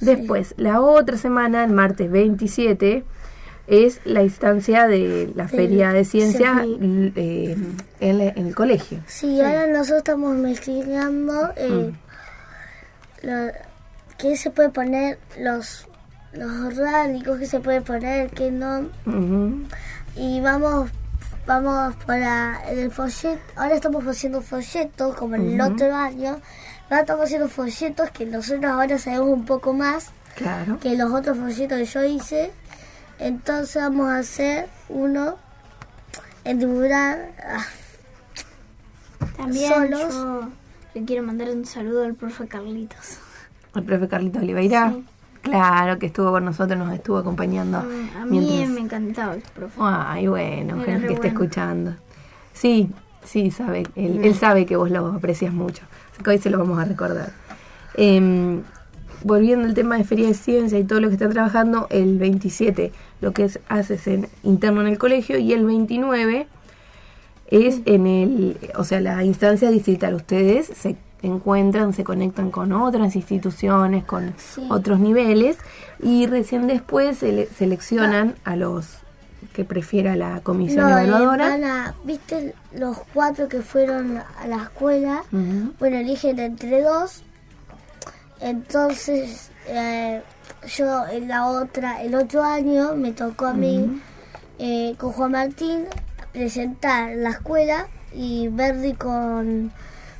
Después, 0.00 0.54
la 0.58 0.80
otra 0.80 1.16
semana, 1.16 1.64
el 1.64 1.72
martes 1.72 2.10
27, 2.10 3.04
es 3.66 4.00
la 4.04 4.22
instancia 4.22 4.86
de 4.86 5.32
la 5.34 5.48
Feria 5.48 5.90
de 5.92 6.04
Ciencia 6.04 6.60
sí. 6.62 6.76
l- 6.80 7.12
eh, 7.16 7.56
en, 8.00 8.20
el 8.46 8.54
colegio. 8.54 9.00
Sí, 9.06 9.40
ahora 9.40 9.66
nosotros 9.66 9.98
estamos 9.98 10.36
investigando 10.36 11.50
eh, 11.56 11.92
lo- 13.22 13.52
qué 14.18 14.36
se 14.36 14.50
puede 14.50 14.68
poner, 14.68 15.18
los, 15.40 15.88
los 16.36 16.76
ránicos 16.76 17.38
que 17.38 17.46
se 17.46 17.60
puede 17.60 17.80
poner, 17.80 18.30
que 18.30 18.50
no. 18.50 18.88
Ujú. 19.06 19.62
Y 20.16 20.40
vamos 20.40 20.90
vamos 21.46 21.94
para 22.06 22.60
el 22.70 22.90
folleto. 22.90 23.38
Ahora 23.56 23.74
estamos 23.76 24.04
haciendo 24.06 24.42
folletos 24.42 25.14
como 25.16 25.36
en 25.36 25.52
el 25.54 25.60
otro 25.60 25.94
año. 25.94 26.40
Ahora 26.90 27.00
estamos 27.00 27.24
haciendo 27.26 27.48
folletos 27.48 28.10
que 28.10 28.26
nosotros 28.26 28.64
ahora 28.64 28.98
sabemos 28.98 29.28
un 29.28 29.44
poco 29.44 29.72
más 29.72 30.10
Claro. 30.34 30.78
que 30.80 30.96
los 30.96 31.12
otros 31.12 31.38
folletos 31.38 31.78
que 31.78 31.84
yo 31.84 32.04
hice. 32.04 32.50
Entonces 33.18 33.80
vamos 33.82 34.08
a 34.08 34.18
hacer 34.18 34.68
uno 34.88 35.36
en 36.44 36.58
dibujar. 36.58 37.30
ah, 37.48 37.64
También 39.36 39.72
solos. 39.72 40.14
yo 40.14 40.48
le 40.94 41.04
quiero 41.04 41.22
mandar 41.22 41.48
un 41.50 41.64
saludo 41.64 42.04
al 42.04 42.14
profe 42.14 42.46
Carlitos. 42.48 43.18
El 43.74 43.84
profe 43.84 44.08
Carlito 44.08 44.38
Oliveira. 44.38 44.94
Claro, 45.50 45.98
que 45.98 46.06
estuvo 46.06 46.30
con 46.30 46.44
nosotros, 46.44 46.78
nos 46.78 46.92
estuvo 46.92 47.18
acompañando. 47.18 47.80
Mm, 47.82 48.16
A 48.20 48.24
mí 48.26 48.40
mientras- 48.40 48.68
me 48.70 48.80
encantaba 48.80 49.34
el 49.34 49.42
profe. 49.42 49.74
Ay, 49.80 50.26
bueno, 50.26 50.76
re 50.76 50.84
que 50.84 50.92
esté 50.94 51.06
bueno. 51.14 51.24
escuchando. 51.26 51.94
Sí, 52.52 52.90
sí, 53.24 53.50
sabe. 53.50 53.84
Él, 53.96 54.20
él 54.24 54.34
sabe 54.34 54.66
que 54.66 54.76
vos 54.76 54.90
lo 54.90 55.06
aprecias 55.06 55.52
mucho. 55.52 55.82
Así 56.12 56.22
que 56.22 56.30
hoy 56.30 56.38
se 56.38 56.50
lo 56.50 56.58
vamos 56.58 56.78
a 56.78 56.84
recordar. 56.84 57.32
Em, 57.94 58.62
volviendo 59.24 59.66
al 59.66 59.74
tema 59.74 59.96
de 59.96 60.04
Feria 60.04 60.28
de 60.28 60.34
Ciencia 60.34 60.78
y 60.78 60.84
todo 60.84 61.00
lo 61.00 61.08
que 61.08 61.14
están 61.14 61.30
trabajando, 61.32 61.86
el 61.90 62.18
27 62.18 62.92
lo 63.20 63.32
que 63.32 63.44
es, 63.44 63.60
haces 63.68 64.06
en, 64.06 64.28
interno 64.42 64.80
en 64.82 64.88
el 64.88 64.98
colegio 64.98 65.38
y 65.38 65.52
el 65.52 65.64
29 65.64 66.46
es 67.48 67.80
en 67.86 68.06
el, 68.06 68.58
o 68.76 68.84
sea, 68.84 69.00
la 69.00 69.24
instancia 69.24 69.70
distrital. 69.70 70.14
Ustedes 70.14 70.66
se 70.66 70.96
encuentran, 71.26 71.92
se 71.92 72.04
conectan 72.04 72.50
con 72.50 72.72
otras 72.72 73.14
instituciones, 73.16 74.04
con 74.04 74.34
otros 74.70 74.98
niveles 75.00 75.58
y 76.02 76.26
recién 76.26 76.66
después 76.66 77.22
sele- 77.22 77.48
seleccionan 77.56 78.34
a 78.44 78.56
los 78.56 78.86
que 79.52 79.64
prefiera 79.64 80.16
la 80.16 80.40
comisión 80.40 80.88
No, 80.90 80.98
evaluadora. 80.98 81.48
van 81.50 81.64
a- 81.64 81.94
¿Viste 82.04 82.54
los 82.74 82.98
cuatro 83.14 83.48
que 83.48 83.62
fueron 83.62 84.18
a 84.18 84.46
la 84.46 84.56
escuela? 84.64 85.22
Bueno, 85.78 85.96
eligen 85.96 86.38
entre 86.38 86.82
dos. 86.82 87.22
Entonces, 88.40 89.50
eh, 89.66 90.22
yo 90.76 91.06
en 91.06 91.28
la 91.28 91.46
otra, 91.46 92.02
el 92.02 92.14
otro 92.14 92.42
año 92.42 92.94
me 92.94 93.12
tocó 93.12 93.46
a 93.46 93.54
mí 93.54 94.00
eh, 94.58 94.94
con 94.98 95.12
Juan 95.12 95.32
Martín 95.32 95.84
presentar 96.32 97.14
la 97.16 97.30
escuela 97.30 97.88
y 98.14 98.48
Verdi 98.48 98.92
con 98.94 99.72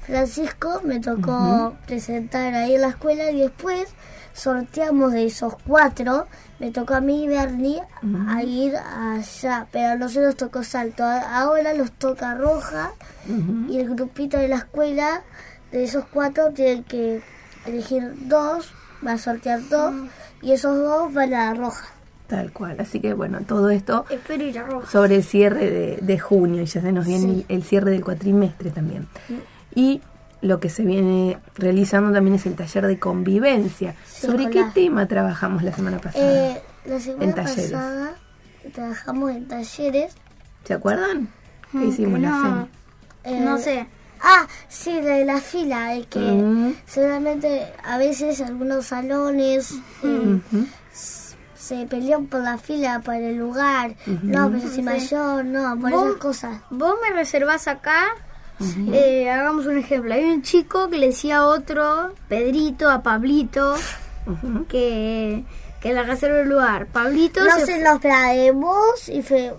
Francisco 0.06 0.80
me 0.84 1.00
tocó 1.00 1.74
presentar 1.86 2.54
ahí 2.54 2.74
en 2.76 2.82
la 2.82 2.88
escuela 2.88 3.30
y 3.30 3.40
después 3.40 3.88
sorteamos 4.34 5.12
de 5.12 5.26
esos 5.26 5.54
cuatro. 5.66 6.26
Me 6.58 6.70
tocó 6.70 6.94
a 6.94 7.00
mí 7.00 7.24
y 7.24 7.28
Bernie 7.28 7.82
a 8.28 8.42
ir 8.42 8.74
allá, 8.76 9.66
pero 9.72 9.88
a 9.90 9.96
nosotros 9.96 10.26
nos 10.26 10.36
tocó 10.36 10.62
salto. 10.62 11.04
Ahora 11.04 11.74
los 11.74 11.90
toca 11.92 12.34
roja 12.34 12.92
y 13.68 13.78
el 13.78 13.94
grupito 13.94 14.38
de 14.38 14.48
la 14.48 14.56
escuela 14.56 15.22
de 15.72 15.84
esos 15.84 16.04
cuatro 16.12 16.50
tienen 16.52 16.84
que 16.84 17.20
elegir 17.66 18.12
dos, 18.28 18.72
va 19.04 19.12
a 19.12 19.18
sortear 19.18 19.68
dos 19.68 19.92
y 20.40 20.52
esos 20.52 20.78
dos 20.78 21.12
van 21.12 21.34
a 21.34 21.52
la 21.52 21.54
roja. 21.54 21.86
Tal 22.28 22.52
cual. 22.52 22.76
Así 22.80 23.00
que 23.00 23.12
bueno, 23.14 23.40
todo 23.46 23.70
esto 23.70 24.04
Espero 24.10 24.42
ir 24.44 24.58
a 24.58 24.64
Roja. 24.64 24.90
sobre 24.90 25.16
el 25.16 25.24
cierre 25.24 25.70
de, 25.70 25.98
de 26.02 26.18
junio 26.18 26.62
y 26.62 26.66
ya 26.66 26.80
se 26.80 26.90
nos 26.92 27.06
viene 27.06 27.24
el, 27.32 27.44
el 27.48 27.62
cierre 27.62 27.90
del 27.92 28.04
cuatrimestre 28.04 28.70
también. 28.70 29.06
Y 29.76 30.00
lo 30.40 30.58
que 30.58 30.68
se 30.70 30.82
viene 30.84 31.38
realizando 31.54 32.12
también 32.12 32.34
es 32.36 32.46
el 32.46 32.56
taller 32.56 32.86
de 32.88 32.98
convivencia. 32.98 33.94
Sí, 34.06 34.26
¿Sobre 34.26 34.44
qué 34.50 34.58
escolar. 34.58 34.74
tema 34.74 35.06
trabajamos 35.06 35.62
la 35.62 35.72
semana 35.72 35.98
pasada? 35.98 36.24
Eh, 36.56 36.62
la 36.86 36.98
semana 36.98 37.24
En 37.24 37.34
talleres. 37.34 37.70
pasada 37.72 38.14
trabajamos 38.74 39.30
en 39.30 39.46
talleres. 39.48 40.14
¿Se 40.64 40.74
acuerdan? 40.74 41.28
¿Qué 41.70 41.78
Mm, 41.78 41.88
hicimos 41.88 42.20
la 42.20 42.30
no. 42.30 42.42
cena? 42.42 42.68
eh, 43.24 43.40
No 43.40 43.58
sé. 43.58 43.86
Ah, 44.20 44.46
sí, 44.68 44.98
la 45.02 45.12
de 45.16 45.24
la 45.26 45.40
fila, 45.40 45.94
es 45.94 46.06
que 46.06 46.18
Mm. 46.18 46.74
seguramente 46.86 47.70
a 47.84 47.98
veces 47.98 48.40
algunos 48.40 48.86
salones 48.86 49.74
eh, 50.02 50.40
se 51.54 51.84
pelean 51.86 52.26
por 52.26 52.40
la 52.40 52.56
fila, 52.58 53.00
por 53.04 53.14
el 53.14 53.36
lugar. 53.36 53.94
No, 54.22 54.50
pero 54.50 54.68
si 54.68 54.82
mayor, 54.82 55.44
no, 55.44 55.78
por 55.78 55.90
¿Vos? 55.90 56.06
esas 56.08 56.16
cosas. 56.20 56.60
Vos 56.70 56.94
me 57.02 57.14
reservás 57.14 57.68
acá. 57.68 58.04
Eh, 58.92 59.30
hagamos 59.30 59.66
un 59.66 59.78
ejemplo. 59.78 60.14
Hay 60.14 60.24
un 60.24 60.42
chico 60.42 60.88
que 60.88 60.98
le 60.98 61.08
decía 61.08 61.38
a 61.38 61.46
otro, 61.46 62.14
Pedrito, 62.28 62.90
a 62.90 63.02
Pablito, 63.02 63.74
que, 64.68 65.44
que 65.80 65.92
le 65.94 66.02
reserve 66.02 66.42
el 66.42 66.48
lugar. 66.48 66.86
Pablito 66.86 67.40
No 67.44 67.50
se 67.64 67.82
los 67.82 68.00
de 68.00 68.50
vos 68.52 69.08
y 69.08 69.22
fe, 69.22 69.52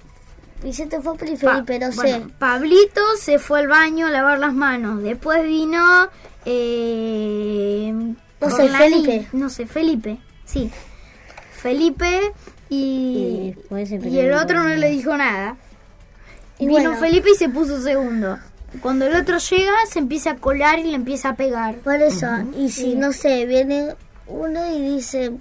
Vicente 0.64 1.00
Fopri 1.02 1.34
y 1.34 1.38
Pa- 1.38 1.54
Felipe, 1.56 1.80
no 1.80 1.92
sé. 1.92 1.98
bueno, 1.98 2.32
Pablito 2.40 3.02
se 3.20 3.38
fue 3.40 3.60
al 3.60 3.68
baño 3.68 4.08
a 4.08 4.10
lavar 4.10 4.40
las 4.40 4.54
manos. 4.54 5.04
Después 5.04 5.44
vino. 5.46 6.10
Eh, 6.46 7.94
No 8.42 8.50
sé, 8.50 8.70
Felipe. 8.70 9.28
No 9.34 9.50
sé, 9.50 9.66
Felipe. 9.68 10.18
Sí. 10.46 10.72
Felipe 11.52 12.34
y. 12.70 13.54
Y 13.72 13.86
se 13.86 13.96
el 14.22 14.34
otro 14.34 14.64
no 14.64 14.70
le 14.70 14.90
dijo 14.90 15.16
nada. 15.18 15.58
Y 16.60 16.66
vino 16.68 16.82
bueno. 16.90 16.98
Felipe 17.00 17.32
y 17.32 17.36
se 17.36 17.50
puso 17.50 17.82
segundo. 17.82 18.38
Cuando 18.82 19.06
el 19.06 19.16
otro 19.16 19.38
llega, 19.38 19.72
se 19.90 20.00
empieza 20.00 20.32
a 20.32 20.36
colar 20.36 20.80
y 20.80 20.84
le 20.84 20.96
empieza 20.96 21.30
a 21.30 21.36
pegar. 21.36 21.76
Por 21.76 21.96
eso, 21.96 22.28
y 22.58 22.70
si 22.70 22.96
no 22.96 23.14
sé, 23.14 23.46
viene 23.46 23.96
uno 24.28 24.72
y 24.76 24.82
dice, 24.96 25.32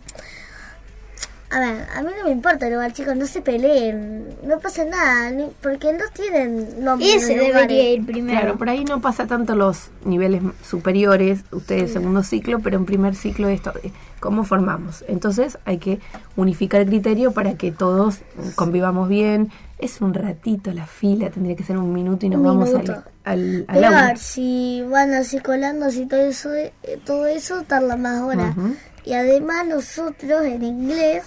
a 1.51 1.61
ver, 1.61 1.87
a 1.95 2.03
mí 2.03 2.11
no 2.19 2.25
me 2.25 2.31
importa 2.31 2.67
el 2.67 2.75
lugar, 2.75 2.93
chicos, 2.93 3.17
no 3.17 3.27
se 3.27 3.41
peleen, 3.41 4.29
no 4.45 4.59
pasa 4.59 4.85
nada, 4.85 5.31
ni- 5.31 5.51
porque 5.63 5.93
no 5.93 6.05
tienen 6.13 6.85
nombre. 6.85 7.15
Ese 7.15 7.37
debería 7.37 7.91
ir 7.91 8.05
primero. 8.07 8.39
Claro, 8.41 8.59
por 8.59 8.69
ahí 8.69 8.85
no 8.85 9.01
pasa 9.01 9.27
tanto 9.27 9.55
los 9.55 9.91
niveles 10.05 10.43
superiores, 10.69 11.41
ustedes 11.53 11.93
segundo 11.93 12.23
ciclo, 12.23 12.61
pero 12.61 12.77
en 12.77 12.85
primer 12.85 13.15
ciclo 13.15 13.49
esto, 13.49 13.73
eh, 13.85 13.93
¿cómo 14.21 14.45
formamos? 14.45 15.05
Entonces 15.09 15.59
hay 15.65 15.79
que 15.79 16.01
unificar 16.37 16.81
el 16.81 16.89
criterio 16.89 17.33
para 17.33 17.55
que 17.55 17.71
todos 17.73 18.19
convivamos 18.55 19.09
bien. 19.09 19.51
Es 19.79 20.01
un 20.01 20.15
ratito 20.15 20.73
la 20.73 20.87
fila, 20.87 21.31
tendría 21.31 21.55
que 21.55 21.63
ser 21.65 21.77
un 21.77 21.93
minuto 21.93 22.25
y 22.27 22.31
nos 22.31 22.39
Un 22.41 22.47
vamos 22.47 22.69
minuto. 22.71 22.93
al, 22.93 23.05
al, 23.27 23.65
al 23.69 23.85
aula. 23.85 24.17
si 24.17 24.83
van 24.89 25.13
así 25.13 25.41
colando 25.41 25.91
y 25.91 26.07
todo 26.07 26.21
eso, 26.21 26.55
eh, 26.55 26.73
todo 27.05 27.27
eso 27.27 27.63
tarda 27.65 27.97
más 27.97 28.23
horas. 28.23 28.57
Ujú. 28.57 28.77
Y 29.05 29.13
además 29.15 29.67
nosotros 29.67 30.45
en 30.45 30.63
inglés 30.63 31.25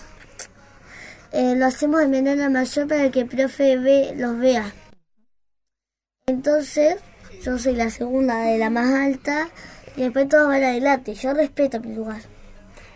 eh, 1.34 1.56
lo 1.56 1.65
hacemos 1.65 2.00
de 2.00 2.08
menor 2.08 2.50
mayor 2.50 2.88
para 2.88 3.12
que 3.12 3.22
el 3.22 3.27
profe 3.27 3.77
ve, 3.77 4.13
los 4.15 4.39
vea. 4.39 4.74
Entonces, 6.25 6.96
yo 7.44 7.60
soy 7.60 7.75
la 7.75 7.89
segunda 7.89 8.39
de 8.44 8.58
la 8.58 8.70
más 8.70 8.94
alta 8.94 9.50
y 9.98 10.03
después 10.03 10.29
todos 10.29 10.48
van 10.48 10.63
adelante. 10.63 11.13
Yo 11.15 11.34
respeto 11.34 11.82
mi 11.82 11.96
lugar. 11.96 12.22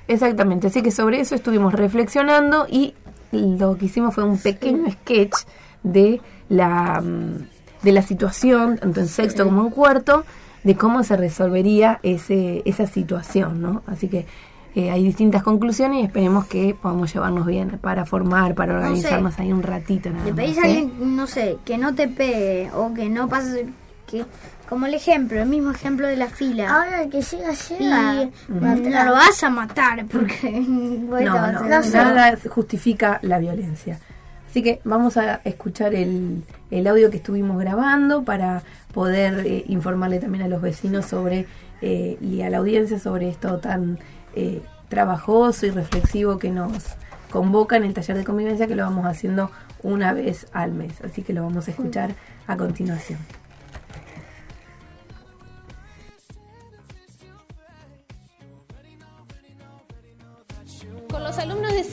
Exactamente, 0.08 0.68
así 0.68 0.82
que 0.82 0.92
sobre 0.92 1.20
eso 1.20 1.36
estuvimos 1.36 1.74
reflexionando 1.74 2.68
y 2.70 2.94
lo 3.32 3.78
que 3.78 3.86
hicimos 3.86 4.16
fue 4.16 4.24
un 4.24 4.38
pequeño 4.38 4.90
sketch 4.92 5.34
de 5.82 6.22
la, 6.50 7.02
mm, 7.02 7.48
de 7.84 7.92
la 7.92 8.02
situación, 8.02 8.78
tanto 8.78 9.00
en 9.02 9.08
sexto 9.08 9.46
como 9.46 9.62
en 9.64 9.70
cuarto, 9.70 10.26
de 10.64 10.76
cómo 10.76 11.04
se 11.04 11.18
resolvería 11.18 12.00
ese, 12.04 12.62
esa 12.66 12.88
situación, 12.88 13.62
¿no? 13.62 13.84
Así 13.88 14.08
que 14.08 14.26
eh, 14.76 14.90
hay 14.90 15.04
distintas 15.04 15.44
conclusiones 15.44 16.00
y 16.02 16.06
esperemos 16.06 16.46
que 16.48 16.76
podamos 16.82 17.14
llevarnos 17.14 17.46
bien 17.46 17.78
para 17.82 18.06
formar, 18.06 18.56
para 18.56 18.74
organizarnos 18.76 19.38
ahí 19.40 19.52
un 19.54 19.62
ratito. 19.62 20.10
Nada 20.10 20.26
Le 20.26 20.34
pedís 20.34 20.56
más, 20.56 20.66
a 20.66 20.68
¿eh? 20.68 20.72
alguien, 20.80 21.16
no 21.16 21.28
sé, 21.28 21.58
que 21.66 21.78
no 21.78 21.94
te 21.94 22.08
pegue 22.08 22.72
o 22.74 22.94
que 22.94 23.10
no 23.10 23.28
pase, 23.30 23.68
que 24.08 24.26
como 24.70 24.86
el 24.88 24.94
ejemplo, 24.96 25.40
el 25.40 25.48
mismo 25.50 25.70
ejemplo 25.72 26.08
de 26.08 26.16
la 26.16 26.28
fila. 26.28 26.74
Ahora 26.74 27.04
el 27.04 27.10
que 27.12 27.22
llega, 27.22 27.52
Y 27.52 27.84
llega. 27.84 28.30
no 28.50 29.06
lo 29.06 29.12
vas 29.12 29.44
a 29.44 29.50
matar 29.50 30.06
porque 30.08 30.50
bueno, 31.08 31.36
No, 31.36 31.52
no, 31.52 31.68
no 31.70 31.84
sé. 31.84 31.98
nada 31.98 32.36
justifica 32.50 33.20
la 33.22 33.38
violencia. 33.38 34.00
Así 34.54 34.62
que 34.62 34.82
vamos 34.84 35.18
a 35.18 35.42
escuchar 35.46 35.96
el, 35.96 36.44
el 36.70 36.86
audio 36.86 37.10
que 37.10 37.18
estuvimos 37.18 37.60
grabando 37.60 38.24
para 38.24 38.62
poder 38.94 39.48
eh, 39.48 39.64
informarle 39.68 40.20
también 40.20 40.44
a 40.44 40.48
los 40.48 40.62
vecinos 40.62 41.08
sobre 41.08 41.48
eh, 41.82 42.20
y 42.22 42.44
a 42.44 42.52
la 42.52 42.60
audiencia 42.60 43.00
sobre 43.00 43.30
esto 43.30 43.58
tan 43.58 43.98
eh, 44.36 44.62
trabajoso 44.90 45.66
y 45.66 45.72
reflexivo 45.72 46.38
que 46.38 46.52
nos 46.52 46.84
convoca 47.32 47.78
en 47.78 47.84
el 47.84 47.96
taller 47.96 48.16
de 48.16 48.24
convivencia 48.24 48.68
que 48.68 48.76
lo 48.76 48.84
vamos 48.84 49.08
haciendo 49.08 49.50
una 49.82 50.14
vez 50.14 50.46
al 50.54 50.72
mes. 50.72 51.02
Así 51.04 51.24
que 51.24 51.34
lo 51.34 51.42
vamos 51.42 51.68
a 51.68 51.72
escuchar 51.72 52.14
a 52.46 52.56
continuación. 52.56 53.18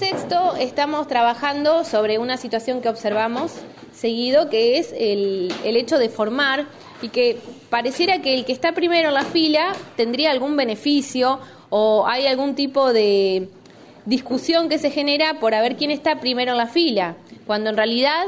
Sexto 0.00 0.56
estamos 0.56 1.06
trabajando 1.08 1.84
sobre 1.84 2.16
una 2.16 2.38
situación 2.38 2.80
que 2.80 2.88
observamos 2.88 3.52
seguido, 3.92 4.48
que 4.48 4.78
es 4.78 4.94
el, 4.98 5.52
el 5.62 5.76
hecho 5.76 5.98
de 5.98 6.08
formar 6.08 6.64
y 7.02 7.10
que 7.10 7.38
pareciera 7.68 8.22
que 8.22 8.32
el 8.32 8.46
que 8.46 8.52
está 8.52 8.72
primero 8.72 9.08
en 9.08 9.14
la 9.14 9.26
fila 9.26 9.74
tendría 9.98 10.30
algún 10.30 10.56
beneficio 10.56 11.38
o 11.68 12.06
hay 12.06 12.26
algún 12.26 12.54
tipo 12.54 12.94
de 12.94 13.50
discusión 14.06 14.70
que 14.70 14.78
se 14.78 14.90
genera 14.90 15.38
por 15.38 15.54
a 15.54 15.60
ver 15.60 15.76
quién 15.76 15.90
está 15.90 16.18
primero 16.18 16.52
en 16.52 16.56
la 16.56 16.66
fila, 16.66 17.16
cuando 17.46 17.68
en 17.68 17.76
realidad 17.76 18.24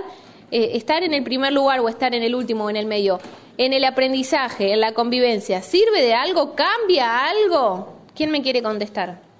eh, 0.50 0.72
estar 0.74 1.02
en 1.02 1.14
el 1.14 1.24
primer 1.24 1.54
lugar 1.54 1.80
o 1.80 1.88
estar 1.88 2.14
en 2.14 2.22
el 2.22 2.34
último 2.34 2.64
o 2.64 2.70
en 2.70 2.76
el 2.76 2.84
medio, 2.84 3.18
en 3.56 3.72
el 3.72 3.86
aprendizaje, 3.86 4.74
en 4.74 4.80
la 4.80 4.92
convivencia, 4.92 5.62
¿sirve 5.62 6.02
de 6.02 6.12
algo? 6.12 6.54
¿Cambia 6.54 7.30
algo? 7.30 7.94
¿Quién 8.14 8.30
me 8.30 8.42
quiere 8.42 8.62
contestar? 8.62 9.31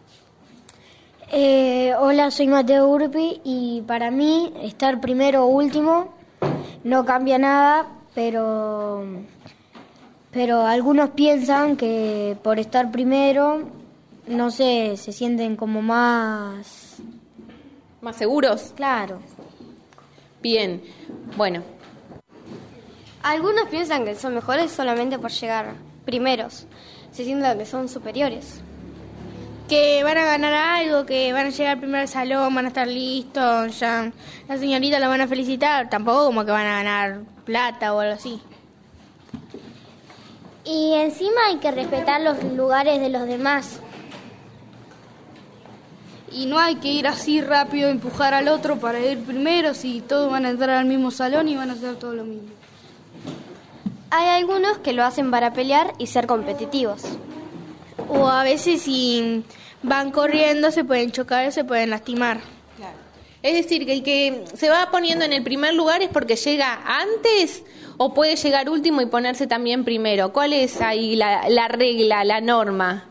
Eh, 1.34 1.94
hola, 1.98 2.30
soy 2.30 2.46
Mateo 2.46 2.88
Urpi 2.88 3.40
y 3.42 3.82
para 3.86 4.10
mí 4.10 4.52
estar 4.62 5.00
primero 5.00 5.44
o 5.44 5.46
último 5.46 6.12
no 6.84 7.06
cambia 7.06 7.38
nada, 7.38 7.86
pero 8.14 9.02
pero 10.30 10.66
algunos 10.66 11.10
piensan 11.10 11.76
que 11.76 12.36
por 12.42 12.58
estar 12.58 12.90
primero, 12.90 13.62
no 14.26 14.50
sé, 14.50 14.96
se 14.98 15.12
sienten 15.12 15.56
como 15.56 15.80
más 15.80 16.96
¿Más 18.02 18.16
seguros? 18.16 18.72
claro. 18.76 19.20
Bien, 20.42 20.82
bueno, 21.36 21.62
Algunos 23.22 23.68
piensan 23.68 24.04
que 24.04 24.16
son 24.16 24.34
mejores 24.34 24.70
solamente 24.72 25.18
por 25.18 25.30
llegar 25.30 25.74
primeros. 26.04 26.66
Se 27.12 27.24
sienten 27.24 27.56
que 27.56 27.64
son 27.64 27.88
superiores. 27.88 28.60
Que 29.69 30.02
van 30.04 30.19
a 30.19 30.25
ganar 30.25 30.52
algo, 30.52 31.07
que 31.07 31.33
van 31.33 31.47
a 31.47 31.50
llegar 31.50 31.78
primero 31.78 32.02
al 32.02 32.09
salón, 32.09 32.54
van 32.54 32.66
a 32.66 32.69
estar 32.69 32.87
listos, 32.87 33.78
ya 33.78 34.12
la 34.49 34.59
señorita 34.59 34.99
la 34.99 35.09
van 35.09 35.21
a 35.21 35.28
felicitar, 35.28 35.88
tampoco 35.88 36.26
como 36.26 36.45
que 36.45 36.50
van 36.50 36.66
a 36.66 36.83
ganar 36.83 37.21
plata 37.45 37.95
o 37.95 38.00
algo 38.00 38.14
así. 38.14 38.40
Y 40.64 40.92
encima 40.95 41.47
hay 41.49 41.57
que 41.57 41.71
respetar 41.71 42.21
los 42.21 42.42
lugares 42.45 43.00
de 43.00 43.09
los 43.09 43.26
demás. 43.26 43.81
Y 46.31 46.47
no 46.47 46.59
hay 46.59 46.76
que 46.76 46.88
ir 46.88 47.07
así 47.07 47.42
rápido, 47.42 47.90
empujar 47.90 48.33
al 48.33 48.48
otro 48.48 48.79
para 48.79 49.01
ir 49.01 49.22
primero, 49.25 49.75
si 49.75 50.01
todos 50.01 50.31
van 50.31 50.46
a 50.46 50.51
entrar 50.51 50.70
al 50.70 50.87
mismo 50.87 51.11
salón 51.11 51.48
y 51.48 51.57
van 51.57 51.70
a 51.70 51.75
hacer 51.75 51.96
todo 51.96 52.14
lo 52.14 52.25
mismo. 52.25 52.48
Hay 54.11 54.29
algunos 54.29 54.79
que 54.79 54.92
lo 54.92 55.05
hacen 55.05 55.31
para 55.31 55.53
pelear 55.53 55.94
y 55.98 56.07
ser 56.07 56.27
competitivos. 56.27 57.03
O 58.09 58.28
a 58.28 58.42
veces 58.44 58.83
si 58.83 59.44
van 59.83 60.11
corriendo 60.11 60.70
se 60.70 60.85
pueden 60.85 61.11
chocar 61.11 61.48
o 61.48 61.50
se 61.50 61.64
pueden 61.64 61.90
lastimar. 61.90 62.40
es 63.42 63.55
decir, 63.55 63.85
que 63.87 63.92
el 63.92 64.02
que 64.05 64.44
se 64.55 64.70
va 64.70 64.88
poniendo 64.92 65.24
en 65.24 65.33
el 65.33 65.42
primer 65.42 65.74
lugar 65.74 66.00
es 66.00 66.09
porque 66.09 66.37
llega 66.37 66.81
antes 66.87 67.64
o 67.96 68.14
puede 68.14 68.37
llegar 68.37 68.70
último 68.70 69.00
y 69.00 69.07
ponerse 69.07 69.46
también 69.46 69.85
primero. 69.85 70.33
¿Cuál 70.33 70.52
es 70.52 70.81
ahí 70.81 71.16
la, 71.16 71.48
la 71.48 71.66
regla, 71.68 72.24
la 72.24 72.40
norma? 72.40 73.05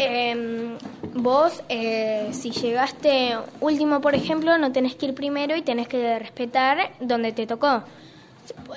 Em, 0.00 0.76
vos, 1.14 1.62
eh, 1.68 2.28
si 2.32 2.50
llegaste 2.50 3.36
último, 3.60 4.00
por 4.00 4.14
ejemplo, 4.14 4.56
no 4.56 4.70
tenés 4.70 4.94
que 4.94 5.06
ir 5.06 5.14
primero 5.14 5.56
y 5.56 5.62
tenés 5.62 5.88
que 5.88 6.18
respetar 6.18 6.92
donde 7.00 7.32
te 7.32 7.46
tocó. 7.46 7.82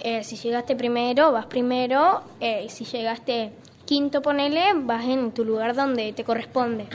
Eh, 0.04 0.24
si 0.24 0.36
llegaste 0.36 0.76
primero, 0.76 1.32
vas 1.32 1.46
primero. 1.46 2.24
eh, 2.40 2.64
y 2.66 2.70
si 2.70 2.86
llegaste 2.86 3.52
quinto, 3.92 4.22
ponele, 4.22 4.72
vas 4.74 5.04
en 5.04 5.34
tu 5.34 5.44
lugar 5.44 5.76
donde 5.76 6.14
te 6.14 6.24
corresponde. 6.24 6.88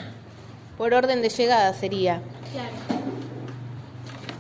Por 0.78 0.94
orden 0.94 1.20
de 1.20 1.28
llegada 1.28 1.74
sería. 1.74 2.22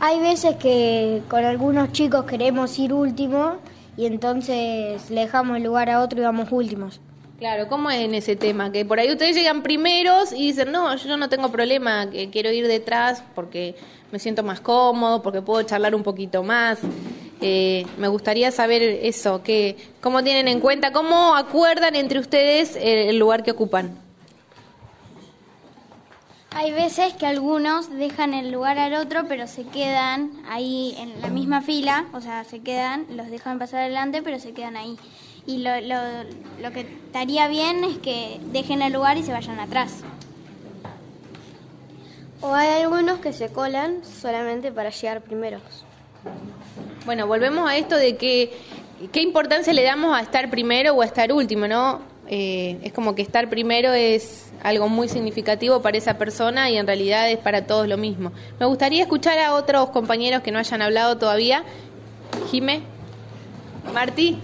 Hay 0.00 0.20
veces 0.20 0.56
que 0.56 1.20
con 1.28 1.44
algunos 1.44 1.92
chicos 1.92 2.24
queremos 2.24 2.78
ir 2.78 2.94
último 2.94 3.56
y 3.98 4.06
entonces 4.06 5.10
le 5.10 5.20
dejamos 5.20 5.58
el 5.58 5.64
lugar 5.64 5.90
a 5.90 6.00
otro 6.00 6.18
y 6.18 6.22
vamos 6.22 6.50
últimos. 6.50 6.98
Claro, 7.38 7.68
¿cómo 7.68 7.90
es 7.90 8.00
en 8.00 8.14
ese 8.14 8.36
tema? 8.36 8.72
Que 8.72 8.86
por 8.86 9.00
ahí 9.00 9.12
ustedes 9.12 9.36
llegan 9.36 9.62
primeros 9.62 10.32
y 10.32 10.46
dicen, 10.46 10.72
no, 10.72 10.96
yo 10.96 11.18
no 11.18 11.28
tengo 11.28 11.50
problema, 11.50 12.08
que 12.08 12.30
quiero 12.30 12.50
ir 12.52 12.66
detrás 12.68 13.22
porque 13.34 13.74
me 14.10 14.18
siento 14.18 14.42
más 14.42 14.60
cómodo, 14.60 15.20
porque 15.20 15.42
puedo 15.42 15.62
charlar 15.64 15.94
un 15.94 16.02
poquito 16.02 16.42
más. 16.42 16.78
Eh, 17.40 17.86
me 17.98 18.08
gustaría 18.08 18.50
saber 18.50 18.82
eso, 18.82 19.42
que, 19.42 19.76
cómo 20.00 20.24
tienen 20.24 20.48
en 20.48 20.60
cuenta, 20.60 20.92
cómo 20.92 21.34
acuerdan 21.34 21.94
entre 21.94 22.18
ustedes 22.18 22.76
el, 22.76 23.10
el 23.10 23.18
lugar 23.18 23.42
que 23.42 23.50
ocupan. 23.50 23.98
Hay 26.50 26.72
veces 26.72 27.12
que 27.12 27.26
algunos 27.26 27.90
dejan 27.90 28.32
el 28.32 28.50
lugar 28.50 28.78
al 28.78 28.94
otro, 28.94 29.24
pero 29.28 29.46
se 29.46 29.64
quedan 29.64 30.32
ahí 30.48 30.96
en 30.98 31.20
la 31.20 31.28
misma 31.28 31.60
fila, 31.60 32.06
o 32.14 32.22
sea, 32.22 32.44
se 32.44 32.60
quedan, 32.60 33.04
los 33.10 33.28
dejan 33.28 33.58
pasar 33.58 33.80
adelante, 33.80 34.22
pero 34.22 34.38
se 34.38 34.54
quedan 34.54 34.74
ahí. 34.76 34.96
Y 35.46 35.58
lo, 35.58 35.78
lo, 35.82 35.98
lo 36.62 36.72
que 36.72 36.80
estaría 36.80 37.46
bien 37.48 37.84
es 37.84 37.98
que 37.98 38.40
dejen 38.52 38.80
el 38.80 38.94
lugar 38.94 39.18
y 39.18 39.22
se 39.22 39.32
vayan 39.32 39.60
atrás. 39.60 40.00
O 42.40 42.54
hay 42.54 42.82
algunos 42.82 43.18
que 43.18 43.34
se 43.34 43.50
colan 43.50 44.02
solamente 44.04 44.72
para 44.72 44.88
llegar 44.88 45.20
primeros. 45.20 45.85
Bueno, 47.04 47.26
volvemos 47.26 47.68
a 47.68 47.76
esto 47.76 47.96
de 47.96 48.16
que 48.16 48.52
qué 49.12 49.22
importancia 49.22 49.72
le 49.72 49.82
damos 49.82 50.16
a 50.16 50.20
estar 50.20 50.50
primero 50.50 50.94
o 50.94 51.02
a 51.02 51.04
estar 51.04 51.32
último, 51.32 51.68
¿no? 51.68 52.00
Eh, 52.28 52.78
es 52.82 52.92
como 52.92 53.14
que 53.14 53.22
estar 53.22 53.48
primero 53.48 53.92
es 53.92 54.52
algo 54.62 54.88
muy 54.88 55.08
significativo 55.08 55.80
para 55.80 55.96
esa 55.96 56.18
persona 56.18 56.70
y 56.70 56.76
en 56.76 56.86
realidad 56.86 57.30
es 57.30 57.38
para 57.38 57.66
todos 57.66 57.86
lo 57.86 57.96
mismo. 57.96 58.32
Me 58.58 58.66
gustaría 58.66 59.02
escuchar 59.02 59.38
a 59.38 59.54
otros 59.54 59.90
compañeros 59.90 60.42
que 60.42 60.50
no 60.50 60.58
hayan 60.58 60.82
hablado 60.82 61.16
todavía. 61.18 61.62
Jime, 62.50 62.82
Martí. 63.94 64.38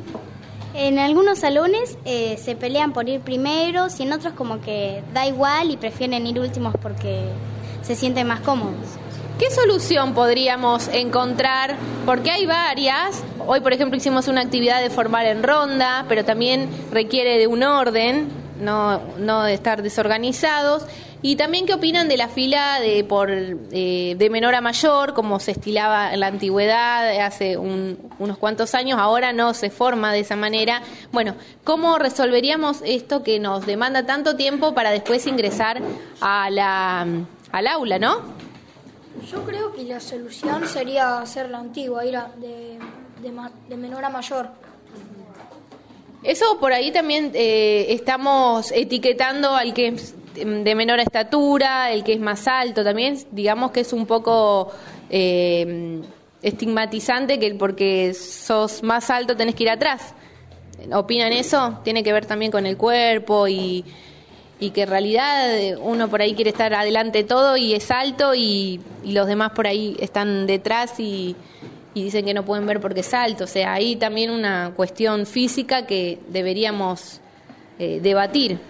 En 0.75 0.99
algunos 0.99 1.41
salones 1.41 1.99
eh, 2.07 2.39
se 2.39 2.57
pelean 2.57 2.93
por 2.93 3.09
ir 3.09 3.21
primeros 3.21 4.01
y 4.01 4.05
en 4.05 4.13
otros 4.13 4.33
como 4.33 4.61
que 4.61 5.03
da 5.13 5.27
igual 5.27 5.71
y 5.71 5.77
prefieren 5.77 6.27
ir 6.27 6.41
últimos 6.41 6.75
porque 6.81 7.25
se 7.83 7.95
sienten 7.95 8.29
más 8.29 8.41
cómodos. 8.41 9.02
¿Qué 9.43 9.51
solución 9.51 10.15
podríamos 10.15 10.87
encontrar? 10.87 11.75
Porque 12.07 12.31
hay 12.31 12.47
varias. 12.47 13.25
Hoy, 13.45 13.59
por 13.59 13.73
ejemplo, 13.73 13.97
hicimos 13.97 14.29
una 14.29 14.41
actividad 14.41 14.81
de 14.81 14.89
formar 14.89 15.27
en 15.27 15.43
ronda, 15.43 16.05
pero 16.09 16.25
también 16.25 16.69
requiere 16.93 17.39
de 17.39 17.49
un 17.49 17.65
orden, 17.65 18.29
no, 18.61 19.01
de 19.43 19.53
estar 19.53 19.83
desorganizados. 19.83 20.85
Y 21.23 21.35
también, 21.35 21.67
¿qué 21.67 21.75
opinan 21.75 22.07
de 22.07 22.19
la 22.19 22.29
fila 22.29 22.79
de, 22.79 23.03
por, 23.03 23.33
eh, 23.33 24.15
de 24.17 24.31
menor 24.31 24.55
a 24.55 24.61
mayor, 24.61 25.13
como 25.13 25.41
se 25.41 25.51
estilaba 25.51 26.15
en 26.15 26.21
la 26.21 26.29
antigüedad 26.29 27.19
hace 27.21 27.57
un- 27.57 27.99
unos 28.21 28.39
cuantos 28.39 28.77
años? 28.77 29.01
Ahora 29.01 29.33
no 29.33 29.55
se 29.55 29.71
forma 29.71 30.13
de 30.13 30.21
esa 30.21 30.37
manera. 30.37 30.83
Bueno, 31.11 31.35
¿cómo 31.65 31.99
resolveríamos 31.99 32.79
esto 32.85 33.25
que 33.25 33.41
nos 33.41 33.67
demanda 33.67 34.07
tanto 34.07 34.37
tiempo 34.37 34.73
para 34.73 34.93
después 34.93 35.27
ingresar 35.27 35.81
a 36.21 37.05
al 37.53 37.67
aula, 37.67 37.99
no? 37.99 38.41
Yo 39.31 39.45
creo 39.45 39.73
que 39.73 39.85
la 39.85 40.01
solución 40.01 40.67
sería 40.67 41.19
hacer 41.21 41.51
la 41.51 41.59
antigua, 41.59 42.05
ir 42.05 42.17
a- 42.17 42.31
de, 42.37 42.79
de 43.23 43.33
de 43.69 43.77
menor 43.77 44.05
a 44.05 44.11
mayor. 44.11 44.49
Eso 46.23 46.59
por 46.61 46.73
ahí 46.73 46.93
también 46.93 47.33
eh, 47.35 47.87
estamos 47.91 48.71
etiquetando 48.73 49.55
al 49.57 49.75
que 49.75 49.89
es 49.89 50.15
de 50.35 50.75
menor 50.75 51.01
estatura, 51.01 51.91
el 51.93 52.05
que 52.05 52.15
es 52.15 52.21
más 52.21 52.47
alto 52.49 52.85
también, 52.85 53.19
digamos 53.33 53.71
que 53.73 53.81
es 53.81 53.93
un 53.93 54.07
poco 54.07 54.71
eh, 55.11 56.01
estigmatizante 56.41 57.39
que 57.39 57.55
porque 57.55 58.15
sos 58.15 58.83
más 58.83 59.11
alto 59.11 59.37
tenés 59.37 59.55
que 59.55 59.65
ir 59.65 59.71
atrás. 59.71 60.15
¿Opinan 60.93 61.33
eso? 61.33 61.79
Tiene 61.85 62.03
que 62.03 62.13
ver 62.13 62.25
también 62.27 62.51
con 62.51 62.67
el 62.67 62.77
cuerpo 62.77 63.47
y, 63.49 63.85
y 64.63 64.71
que 64.71 64.83
en 64.83 64.91
realidad 64.91 65.59
eh, 65.59 65.77
uno 65.77 66.07
por 66.07 66.23
ahí 66.23 66.35
quiere 66.35 66.51
estar 66.51 66.73
adelante 66.73 67.19
de 67.19 67.25
todo 67.25 67.57
y 67.57 67.75
es 67.75 67.91
alto 67.91 68.33
y, 68.33 68.81
y 69.03 69.11
los 69.11 69.27
demás 69.27 69.51
por 69.51 69.67
ahí 69.67 69.97
están 69.99 70.47
detrás 70.47 71.01
y, 71.01 71.35
y 71.95 72.05
dicen 72.05 72.25
que 72.25 72.33
no 72.33 72.45
pueden 72.45 72.65
ver 72.65 72.81
porque 72.81 73.01
es 73.01 73.13
alto. 73.13 73.43
O 73.43 73.49
sea, 73.49 73.73
hay 73.73 73.97
también 73.97 74.31
una 74.31 74.73
cuestión 74.77 75.27
física 75.27 75.85
que 75.85 76.21
deberíamos 76.29 77.21
eh, 77.81 77.99
debatir. 78.01 78.61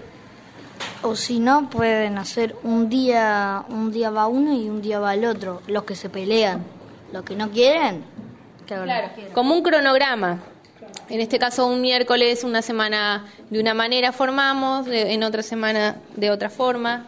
O 1.02 1.14
si 1.14 1.40
no, 1.40 1.68
pueden 1.68 2.16
hacer 2.16 2.56
un 2.62 2.88
día, 2.88 3.62
un 3.68 3.92
día 3.92 4.08
va 4.08 4.28
uno 4.28 4.54
y 4.54 4.70
un 4.70 4.80
día 4.80 4.98
va 4.98 5.12
el 5.12 5.26
otro. 5.26 5.60
Los 5.66 5.84
que 5.84 5.94
se 5.94 6.08
pelean, 6.08 6.64
los 7.12 7.22
que 7.22 7.36
no 7.36 7.50
quieren, 7.50 8.02
que 8.66 8.76
lo 8.76 8.84
que 8.84 9.10
quieran. 9.14 9.32
Como 9.34 9.54
un 9.54 9.62
cronograma. 9.62 10.40
En 11.12 11.20
este 11.20 11.38
caso, 11.38 11.66
un 11.66 11.82
miércoles, 11.82 12.42
una 12.42 12.62
semana 12.62 13.26
de 13.50 13.60
una 13.60 13.74
manera 13.74 14.12
formamos, 14.12 14.86
de- 14.86 15.12
en 15.12 15.24
otra 15.24 15.42
semana 15.42 15.96
de 16.16 16.30
otra 16.30 16.48
forma. 16.48 17.04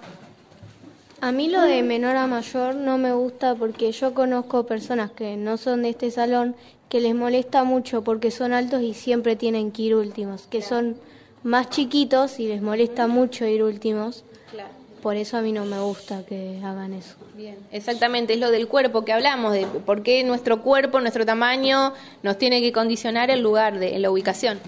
A 1.22 1.32
mí 1.32 1.48
lo 1.48 1.62
de 1.62 1.82
menor 1.82 2.14
a 2.16 2.26
mayor 2.26 2.74
no 2.74 2.98
me 2.98 3.14
gusta 3.14 3.54
porque 3.54 3.90
yo 3.92 4.12
conozco 4.12 4.66
personas 4.66 5.10
que 5.10 5.38
no 5.38 5.56
son 5.56 5.84
de 5.84 5.88
este 5.88 6.10
salón 6.10 6.54
que 6.90 7.00
les 7.00 7.14
molesta 7.14 7.64
mucho 7.64 8.04
porque 8.04 8.30
son 8.30 8.52
altos 8.52 8.82
y 8.82 8.92
siempre 8.92 9.36
tienen 9.36 9.72
que 9.72 9.80
ir 9.84 9.94
últimos, 9.94 10.42
que 10.48 10.60
son 10.60 10.96
más 11.42 11.70
chiquitos 11.70 12.38
y 12.40 12.48
les 12.48 12.60
molesta 12.60 13.06
mucho 13.06 13.46
ir 13.46 13.62
últimos. 13.62 14.22
Por 15.04 15.16
eso 15.16 15.36
a 15.36 15.42
mí 15.42 15.52
no 15.52 15.66
me 15.66 15.78
gusta 15.80 16.24
que 16.24 16.58
hagan 16.64 16.94
eso. 16.94 17.16
Bien, 17.36 17.58
exactamente, 17.70 18.32
es 18.32 18.40
lo 18.40 18.50
del 18.50 18.68
cuerpo 18.68 19.04
que 19.04 19.12
hablamos, 19.12 19.52
de 19.52 19.66
por 19.66 20.02
qué 20.02 20.24
nuestro 20.24 20.62
cuerpo, 20.62 20.98
nuestro 20.98 21.26
tamaño 21.26 21.92
nos 22.22 22.38
tiene 22.38 22.62
que 22.62 22.72
condicionar 22.72 23.30
el 23.30 23.42
lugar, 23.42 23.78
de, 23.78 23.98
la 23.98 24.10
ubicación. 24.10 24.60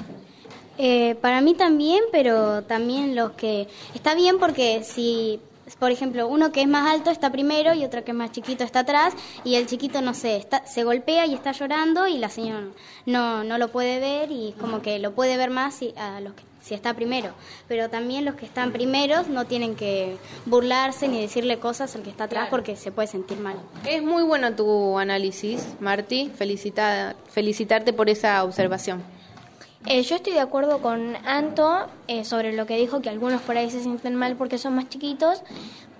Eh, 0.77 1.15
para 1.23 1.41
mí 1.41 1.55
también, 1.55 2.03
pero 2.13 2.63
también 2.65 3.17
los 3.17 3.31
que... 3.31 3.67
Está 3.95 4.15
bien 4.15 4.39
porque 4.39 4.85
si, 4.85 5.41
por 5.79 5.91
ejemplo, 5.91 6.29
uno 6.29 6.53
que 6.53 6.61
es 6.61 6.69
más 6.69 6.87
alto 6.87 7.09
está 7.09 7.33
primero 7.33 7.73
y 7.73 7.83
otro 7.83 8.05
que 8.05 8.11
es 8.11 8.17
más 8.19 8.31
chiquito 8.31 8.63
está 8.63 8.81
atrás 8.81 9.15
y 9.43 9.55
el 9.55 9.67
chiquito, 9.67 10.03
no 10.03 10.13
sé, 10.13 10.37
está, 10.37 10.67
se 10.67 10.85
golpea 10.85 11.25
y 11.25 11.33
está 11.33 11.53
llorando 11.53 12.09
y 12.09 12.19
la 12.19 12.29
señora 12.29 12.67
no, 13.07 13.43
no 13.43 13.57
lo 13.57 13.69
puede 13.69 14.01
ver 14.01 14.31
y 14.31 14.55
como 14.61 14.83
que 14.83 14.99
lo 14.99 15.13
puede 15.13 15.39
ver 15.39 15.49
más 15.49 15.77
si, 15.77 15.95
a 15.97 16.21
los 16.21 16.35
que, 16.35 16.43
si 16.67 16.75
está 16.75 16.95
primero. 16.95 17.31
Pero 17.69 17.89
también 17.89 18.25
los 18.25 18.35
que 18.35 18.45
están 18.45 18.73
primeros 18.73 19.29
no 19.29 19.45
tienen 19.45 19.77
que 19.77 20.17
burlarse 20.47 21.07
ni 21.07 21.21
decirle 21.21 21.59
cosas 21.59 21.95
al 21.95 22.03
que 22.03 22.11
está 22.11 22.25
atrás 22.25 22.49
porque 22.51 22.75
se 22.75 22.91
puede 22.91 23.07
sentir 23.07 23.39
mal. 23.39 23.55
Es 23.87 24.03
muy 24.03 24.25
bueno 24.25 24.53
tu 24.55 24.99
análisis, 24.99 25.77
Marti, 25.79 26.31
felicita, 26.35 27.15
felicitarte 27.31 27.93
por 27.93 28.11
esa 28.11 28.43
observación. 28.43 29.03
Eh, 29.87 30.03
yo 30.03 30.17
estoy 30.17 30.33
de 30.33 30.41
acuerdo 30.41 30.83
con 30.83 31.15
Anto 31.25 31.87
eh, 32.09 32.25
sobre 32.25 32.53
lo 32.53 32.67
que 32.67 32.77
dijo, 32.77 33.01
que 33.01 33.09
algunos 33.09 33.41
por 33.43 33.57
ahí 33.57 33.71
se 33.71 33.81
sienten 33.81 34.17
mal 34.17 34.35
porque 34.35 34.59
son 34.59 34.75
más 34.75 34.89
chiquitos, 34.89 35.43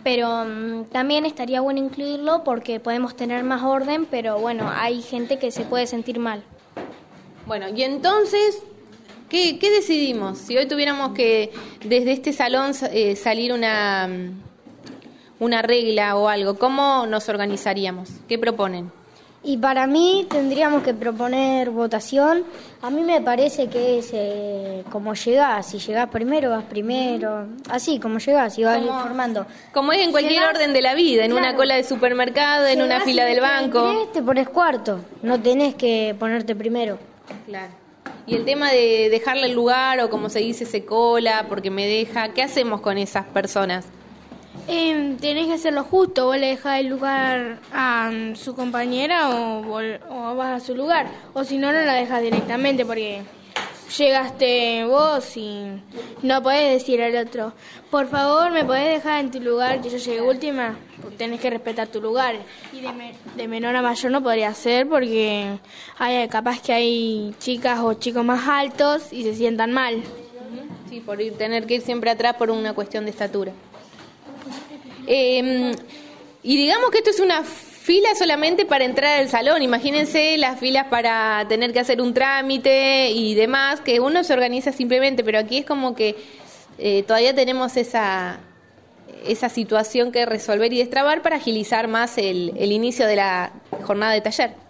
pero 0.03 0.45
mm, 0.45 0.87
también 0.87 1.25
estaría 1.25 1.61
bueno 1.61 1.79
incluirlo 1.79 2.43
porque 2.43 2.81
podemos 2.81 3.15
tener 3.15 3.45
más 3.45 3.63
orden, 3.63 4.05
pero 4.11 4.41
bueno, 4.41 4.69
hay 4.75 5.01
gente 5.03 5.39
que 5.39 5.53
se 5.53 5.63
puede 5.63 5.87
sentir 5.87 6.19
mal. 6.19 6.43
Bueno, 7.47 7.69
y 7.69 7.85
entonces, 7.85 8.61
¿qué, 9.29 9.59
qué 9.59 9.71
decidimos? 9.71 10.39
Si 10.39 10.57
hoy 10.57 10.67
tuviéramos 10.67 11.13
que 11.13 11.53
desde 11.85 12.13
este 12.13 12.33
salón 12.33 12.73
eh, 12.93 13.17
salir 13.17 13.53
una, 13.53 14.09
mm, 14.09 15.45
una 15.45 15.63
regla 15.63 16.17
o 16.17 16.29
algo, 16.29 16.59
¿cómo 16.59 17.07
nos 17.07 17.29
organizaríamos? 17.29 18.11
¿Qué 18.29 18.39
proponen? 18.39 18.91
Y 19.49 19.59
para 19.59 19.87
mí 19.87 20.27
tendríamos 20.29 20.83
que 20.83 20.93
proponer 20.93 21.71
votación. 21.71 22.43
A 22.83 22.91
mí 22.91 23.03
me 23.03 23.21
parece 23.21 23.69
que 23.69 23.99
es 24.01 24.11
eh, 24.13 24.83
como 24.91 25.15
llegás. 25.15 25.67
Si 25.69 25.79
llegás 25.79 26.09
primero, 26.11 26.51
vas 26.51 26.65
primero. 26.65 27.47
Así, 27.69 28.01
como 28.01 28.19
llegás 28.19 28.59
y 28.59 28.65
vas 28.65 28.79
Como- 28.79 28.91
informando. 28.99 29.47
Como 29.73 29.93
es 29.93 30.01
en 30.01 30.11
cualquier 30.11 30.41
Llegás- 30.41 30.55
orden 30.57 30.73
de 30.73 30.83
la 30.83 30.95
vida, 30.97 31.25
en 31.25 31.33
una 31.33 31.55
cola 31.55 31.77
de 31.77 31.85
supermercado, 31.85 32.67
en 32.67 32.83
una 32.83 33.03
fila 33.03 33.25
del 33.25 33.37
te 33.37 33.41
banco. 33.41 34.09
te 34.13 34.21
pones 34.21 34.49
cuarto. 34.49 34.99
No 35.23 35.41
tenés 35.41 35.77
que 35.77 36.17
ponerte 36.19 36.57
primero. 36.57 36.99
Claro. 37.47 37.71
Y 38.27 38.35
el 38.35 38.45
tema 38.45 38.73
de 38.73 39.09
dejarle 39.11 39.47
el 39.47 39.53
lugar 39.53 40.01
o 40.01 40.11
como 40.11 40.29
se 40.29 40.41
dice, 40.41 40.67
se 40.67 40.85
cola 40.85 41.47
porque 41.49 41.71
me 41.71 41.87
deja, 41.87 42.33
¿qué 42.35 42.43
hacemos 42.43 42.81
con 42.81 42.99
esas 42.99 43.25
personas? 43.27 43.87
Eh, 44.69 45.17
tenés 45.21 45.47
que 45.47 45.53
hacerlo 45.53 45.85
justo, 45.85 46.27
vos 46.27 46.37
le 46.37 46.49
dejás 46.49 46.81
el 46.81 46.89
lugar 46.89 47.61
a 47.73 48.11
mm, 48.13 48.35
su 48.35 48.57
compañera 48.57 49.31
o, 49.31 49.61
o 49.61 50.35
vas 50.35 50.63
a 50.63 50.65
su 50.65 50.75
lugar, 50.75 51.07
o 51.35 51.45
si 51.45 51.57
no, 51.57 51.73
no 51.73 51.81
la 51.81 51.93
dejas 51.93 52.21
directamente 52.21 52.85
porque 52.85 53.23
llegaste 53.99 54.85
vos 54.85 55.37
y 55.37 55.81
no 56.23 56.43
podés 56.43 56.81
decir 56.81 57.03
al 57.03 57.17
otro, 57.17 57.53
por 57.91 58.09
favor, 58.09 58.51
¿me 58.51 58.65
podés 58.65 58.95
dejar 58.95 59.25
en 59.25 59.31
tu 59.31 59.41
lugar 59.41 59.81
que 59.81 59.91
yo 59.91 59.99
llegué 59.99 60.23
última? 60.23 60.77
Tenés 61.17 61.41
que 61.41 61.51
respetar 61.51 61.89
tu 61.89 62.01
lugar. 62.01 62.37
Y 62.73 62.81
de, 62.81 63.15
de 63.37 63.49
menor 63.49 63.77
a 63.77 63.83
mayor 63.83 64.11
no 64.13 64.23
podría 64.23 64.53
ser 64.55 64.89
porque 64.89 65.59
hay, 65.99 66.29
capaz 66.29 66.61
que 66.61 66.73
hay 66.73 67.35
chicas 67.39 67.81
o 67.81 67.95
chicos 67.95 68.25
más 68.25 68.47
altos 68.49 69.13
y 69.13 69.23
se 69.23 69.35
sientan 69.35 69.73
mal. 69.73 70.03
Sí, 70.89 71.01
por 71.01 71.21
ir, 71.21 71.37
tener 71.37 71.67
que 71.67 71.75
ir 71.75 71.81
siempre 71.83 72.11
atrás 72.11 72.37
por 72.37 72.51
una 72.51 72.73
cuestión 72.75 73.05
de 73.05 73.11
estatura. 73.11 73.53
Eh, 75.07 75.73
y 76.43 76.57
digamos 76.57 76.91
que 76.91 76.99
esto 76.99 77.11
es 77.11 77.21
una 77.21 77.43
fila 77.87 78.17
solamente 78.17 78.67
para 78.67 78.85
entrar 78.85 79.21
al 79.21 79.29
salón. 79.29 79.63
Imagínense 79.63 80.37
las 80.39 80.59
filas 80.59 80.89
para 80.89 81.47
tener 81.49 81.73
que 81.73 81.79
hacer 81.79 82.03
un 82.03 82.15
trámite 82.15 83.11
y 83.11 83.37
demás, 83.37 83.81
que 83.81 84.01
uno 84.01 84.25
se 84.25 84.33
organiza 84.33 84.73
simplemente, 84.73 85.23
pero 85.23 85.39
aquí 85.39 85.59
es 85.59 85.65
como 85.65 85.95
que 85.95 86.17
eh, 86.79 87.05
todavía 87.05 87.33
tenemos 87.33 87.77
esa, 87.77 88.41
esa 89.25 89.49
situación 89.49 90.11
que 90.11 90.27
resolver 90.27 90.73
y 90.73 90.79
destrabar 90.79 91.23
para 91.23 91.37
agilizar 91.37 91.87
más 91.87 92.19
el, 92.19 92.55
el 92.57 92.73
inicio 92.73 93.07
de 93.07 93.15
la 93.15 93.53
jornada 93.85 94.15
de 94.15 94.21
taller. 94.21 94.66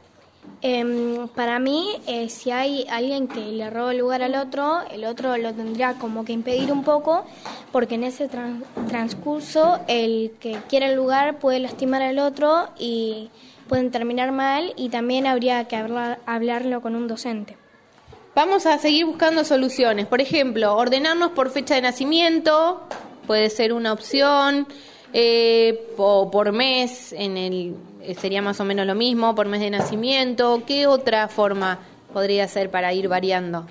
Em, 0.63 1.29
para 1.29 1.59
mí, 1.59 1.87
eh, 2.07 2.29
si 2.31 2.51
hay 2.51 2.87
alguien 2.91 3.29
que 3.29 3.41
le 3.41 3.69
roba 3.71 3.93
el 3.93 3.99
lugar 3.99 4.23
al 4.23 4.35
otro, 4.35 4.79
el 4.91 5.05
otro 5.05 5.37
lo 5.37 5.53
tendría 5.53 5.95
como 5.95 6.25
que 6.25 6.33
impedir 6.33 6.73
un 6.73 6.83
poco, 6.83 7.25
porque 7.73 7.97
en 7.97 8.05
ese 8.05 8.29
tran- 8.29 8.63
transcurso 8.89 9.79
el 9.87 10.33
que 10.41 10.57
quiera 10.69 10.87
el 10.89 10.97
lugar 10.97 11.39
puede 11.39 11.61
lastimar 11.61 12.03
al 12.03 12.19
otro 12.19 12.69
y 12.79 13.31
pueden 13.69 13.91
terminar 13.91 14.33
mal 14.33 14.73
y 14.77 14.89
también 14.89 15.27
habría 15.27 15.65
que 15.69 15.77
hablar- 15.77 16.19
hablarlo 16.27 16.81
con 16.81 16.97
un 16.97 17.07
docente. 17.07 17.57
Vamos 18.35 18.67
a 18.67 18.79
seguir 18.79 19.07
buscando 19.07 19.45
soluciones. 19.45 20.07
Por 20.07 20.21
ejemplo, 20.21 20.75
ordenarnos 20.77 21.31
por 21.33 21.51
fecha 21.51 21.75
de 21.75 21.83
nacimiento 21.83 22.83
puede 23.27 23.51
ser 23.51 23.73
una 23.73 23.93
opción, 23.93 24.67
eh, 25.13 25.93
o 25.97 26.31
por 26.31 26.53
mes, 26.53 27.13
en 27.13 27.37
el, 27.37 27.75
eh, 28.03 28.15
sería 28.15 28.43
más 28.43 28.61
o 28.61 28.65
menos 28.65 28.87
lo 28.87 28.95
mismo, 28.95 29.35
por 29.35 29.47
mes 29.47 29.61
de 29.61 29.71
nacimiento. 29.71 30.63
¿Qué 30.67 30.87
otra 30.87 31.29
forma 31.29 31.79
podría 32.13 32.49
ser 32.49 32.71
para 32.71 32.93
ir 32.93 33.09
variando? 33.09 33.67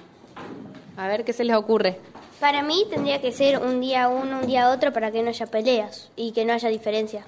A 0.98 1.08
ver 1.08 1.24
qué 1.24 1.34
se 1.34 1.44
les 1.44 1.56
ocurre. 1.56 2.00
Para 2.40 2.62
mí 2.64 2.86
tendría 2.90 3.22
que 3.22 3.32
ser 3.32 3.60
un 3.60 3.82
día 3.82 4.08
uno, 4.08 4.40
un 4.40 4.48
día 4.48 4.70
otro 4.70 4.92
para 4.92 5.12
que 5.12 5.24
no 5.24 5.30
haya 5.30 5.46
peleas 5.48 6.10
y 6.16 6.32
que 6.32 6.46
no 6.46 6.54
haya 6.54 6.70
diferencia. 6.70 7.26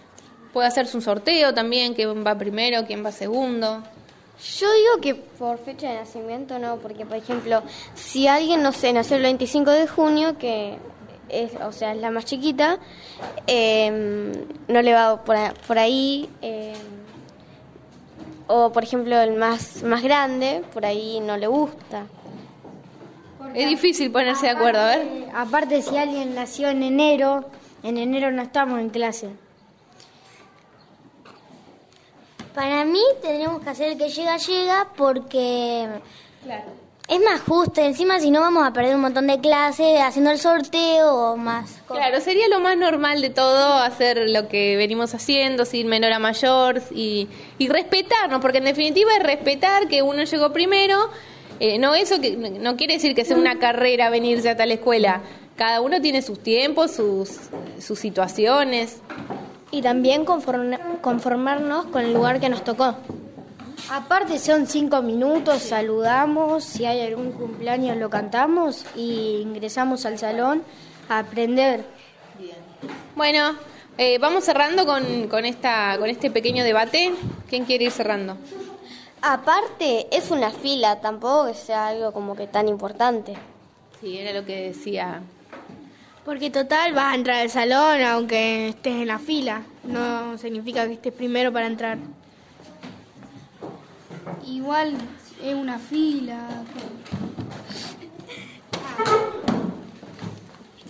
Puede 0.54 0.68
hacerse 0.68 0.98
un 0.98 1.04
sorteo 1.04 1.54
también, 1.54 1.94
quién 1.94 2.26
va 2.26 2.38
primero, 2.38 2.86
quién 2.86 3.06
va 3.06 3.12
segundo. 3.12 3.84
Yo 4.60 4.68
digo 4.72 5.02
que 5.02 5.16
por 5.16 5.58
fecha 5.58 5.90
de 5.90 5.96
nacimiento 5.96 6.60
no, 6.60 6.78
porque 6.78 7.06
por 7.06 7.18
ejemplo, 7.18 7.64
si 7.96 8.28
alguien, 8.28 8.62
no 8.62 8.72
sé, 8.72 8.94
nació 8.94 9.18
el 9.18 9.24
25 9.24 9.72
de 9.72 9.88
junio, 9.88 10.38
que 10.38 10.78
es, 11.30 11.52
o 11.62 11.72
sea, 11.72 11.94
es 11.94 11.98
la 12.00 12.12
más 12.12 12.26
chiquita, 12.26 12.80
eh, 13.48 14.34
no 14.68 14.82
le 14.82 14.94
va 14.94 15.24
por, 15.24 15.38
por 15.68 15.80
ahí, 15.80 16.30
eh, 16.42 16.74
o 18.48 18.72
por 18.72 18.84
ejemplo 18.84 19.20
el 19.20 19.36
más, 19.36 19.84
más 19.84 20.02
grande, 20.04 20.64
por 20.74 20.86
ahí 20.86 21.20
no 21.20 21.38
le 21.38 21.48
gusta. 21.48 22.06
Es 23.54 23.68
difícil 23.68 24.12
ponerse 24.12 24.46
de 24.46 24.52
acuerdo, 24.52 24.80
a 24.80 24.86
ver. 24.86 25.08
Aparte, 25.34 25.82
si 25.82 25.98
alguien 25.98 26.36
nació 26.36 26.70
en 26.70 26.84
enero, 26.84 27.46
en 27.84 27.98
enero 27.98 28.32
no 28.32 28.42
estamos 28.44 28.80
en 28.80 28.90
clase. 28.90 29.30
Para 32.54 32.86
mí 32.86 33.02
tendríamos 33.22 33.62
que 33.62 33.70
hacer 33.70 33.92
el 33.94 33.98
que 33.98 34.10
llega, 34.10 34.38
llega 34.38 34.88
porque 34.96 35.88
es 37.08 37.20
más 37.22 37.42
justo. 37.42 37.82
Encima 37.82 38.20
si 38.20 38.32
no 38.32 38.42
vamos 38.42 38.66
a 38.66 38.74
perder 38.74 38.96
un 38.96 39.02
montón 39.02 39.28
de 39.28 39.40
clases 39.40 40.00
haciendo 40.02 40.32
el 40.32 40.40
sorteo 40.40 41.14
o 41.34 41.38
más. 41.38 41.80
Claro, 41.88 42.20
sería 42.22 42.48
lo 42.50 42.60
más 42.60 42.78
normal 42.78 43.22
de 43.22 43.30
todo 43.30 43.74
hacer 43.78 44.30
lo 44.30 44.48
que 44.48 44.76
venimos 44.76 45.14
haciendo, 45.14 45.66
sin 45.66 45.88
menor 45.88 46.12
a 46.14 46.20
mayor 46.20 46.82
y, 46.92 47.28
y 47.58 47.68
respetarnos, 47.70 48.42
porque 48.42 48.58
en 48.60 48.66
definitiva 48.66 49.12
es 49.18 49.24
respetar 49.24 49.88
que 49.88 50.02
uno 50.02 50.24
llegó 50.24 50.52
primero. 50.52 51.10
Eh, 51.60 51.80
no 51.80 51.96
eso 51.96 52.22
que 52.22 52.36
no 52.38 52.76
quiere 52.76 52.96
decir 52.96 53.16
que 53.16 53.26
sea 53.26 53.36
una 53.36 53.58
carrera 53.58 54.10
venirse 54.10 54.50
a 54.50 54.56
tal 54.58 54.72
escuela. 54.72 55.22
Cada 55.56 55.82
uno 55.82 56.00
tiene 56.02 56.22
sus 56.22 56.44
tiempos, 56.44 56.92
sus, 56.92 57.30
sus 57.80 57.98
situaciones. 57.98 59.02
Y 59.72 59.82
también 59.82 60.24
conform- 60.26 61.02
conformarnos 61.02 61.88
con 61.88 62.04
el 62.06 62.14
lugar 62.14 62.40
que 62.40 62.48
nos 62.48 62.64
tocó. 62.64 62.96
Aparte 63.90 64.38
son 64.38 64.68
cinco 64.68 65.02
minutos, 65.02 65.62
saludamos, 65.62 66.64
si 66.64 66.86
hay 66.86 67.02
algún 67.02 67.32
cumpleaños 67.32 67.96
lo 67.98 68.10
cantamos 68.10 68.86
y 68.96 69.40
ingresamos 69.42 70.06
al 70.06 70.20
salón 70.20 70.64
a 71.08 71.20
aprender. 71.20 71.86
Bueno, 73.16 73.56
eh, 73.98 74.18
vamos 74.20 74.44
cerrando 74.44 74.86
con, 74.86 75.28
con, 75.30 75.46
esta, 75.46 75.96
con 75.98 76.10
este 76.10 76.30
pequeño 76.30 76.64
debate. 76.64 77.14
¿Quién 77.50 77.64
quiere 77.66 77.86
ir 77.86 77.92
cerrando? 77.92 78.38
Aparte, 79.22 80.08
es 80.12 80.32
una 80.32 80.52
fila, 80.52 81.00
tampoco 81.00 81.48
que 81.48 81.54
sea 81.54 81.88
algo 81.88 82.12
como 82.12 82.36
que 82.36 82.48
tan 82.48 82.68
importante. 82.68 83.34
Sí, 84.02 84.18
era 84.18 84.38
lo 84.38 84.46
que 84.46 84.68
decía. 84.68 85.22
Porque 86.26 86.50
total 86.52 86.94
vas 86.94 87.14
a 87.14 87.16
entrar 87.16 87.38
al 87.38 87.50
salón 87.50 88.02
aunque 88.02 88.70
estés 88.70 88.94
en 88.94 89.08
la 89.08 89.18
fila. 89.18 89.64
No 89.86 90.38
significa 90.38 90.86
que 90.86 90.94
estés 90.94 91.14
primero 91.14 91.54
para 91.54 91.68
entrar. 91.68 91.98
Igual 94.48 94.94
es 95.44 95.54
una 95.54 95.78
fila. 95.78 96.40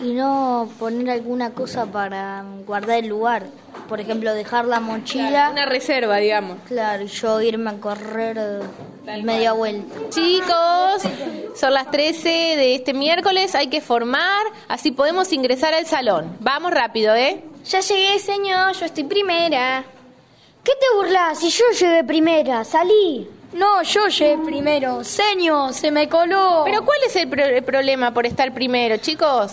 Y 0.00 0.12
no 0.12 0.68
poner 0.78 1.10
alguna 1.10 1.50
cosa 1.50 1.86
para 1.86 2.44
guardar 2.64 2.98
el 2.98 3.08
lugar. 3.08 3.46
Por 3.88 4.00
ejemplo, 4.00 4.32
dejar 4.32 4.64
la 4.66 4.78
mochila. 4.78 5.50
Una 5.50 5.66
reserva, 5.66 6.18
digamos. 6.18 6.58
Claro, 6.66 7.02
y 7.02 7.08
yo 7.08 7.40
irme 7.40 7.70
a 7.70 7.80
correr 7.80 8.62
media 9.24 9.54
vuelta. 9.54 9.94
Chicos, 10.10 11.02
son 11.56 11.74
las 11.74 11.90
13 11.90 12.28
de 12.28 12.74
este 12.76 12.94
miércoles, 12.94 13.54
hay 13.54 13.68
que 13.68 13.80
formar, 13.80 14.46
así 14.68 14.92
podemos 14.92 15.32
ingresar 15.32 15.74
al 15.74 15.86
salón. 15.86 16.36
Vamos 16.40 16.70
rápido, 16.70 17.14
¿eh? 17.14 17.42
Ya 17.64 17.80
llegué, 17.80 18.18
señor, 18.20 18.74
yo 18.74 18.86
estoy 18.86 19.04
primera. 19.04 19.84
¿Qué 20.62 20.72
te 20.72 20.96
burlas? 20.96 21.38
Si 21.40 21.48
yo 21.48 21.64
llegué 21.72 22.04
primera, 22.04 22.62
salí. 22.64 23.26
No, 23.52 23.82
yo 23.82 24.08
llegué 24.08 24.38
primero. 24.44 25.02
Señor, 25.04 25.72
se 25.74 25.90
me 25.90 26.08
coló. 26.08 26.62
Pero 26.64 26.84
¿cuál 26.84 26.98
es 27.06 27.16
el, 27.16 27.28
pro- 27.28 27.44
el 27.44 27.64
problema 27.64 28.12
por 28.12 28.26
estar 28.26 28.52
primero, 28.52 28.96
chicos? 28.98 29.52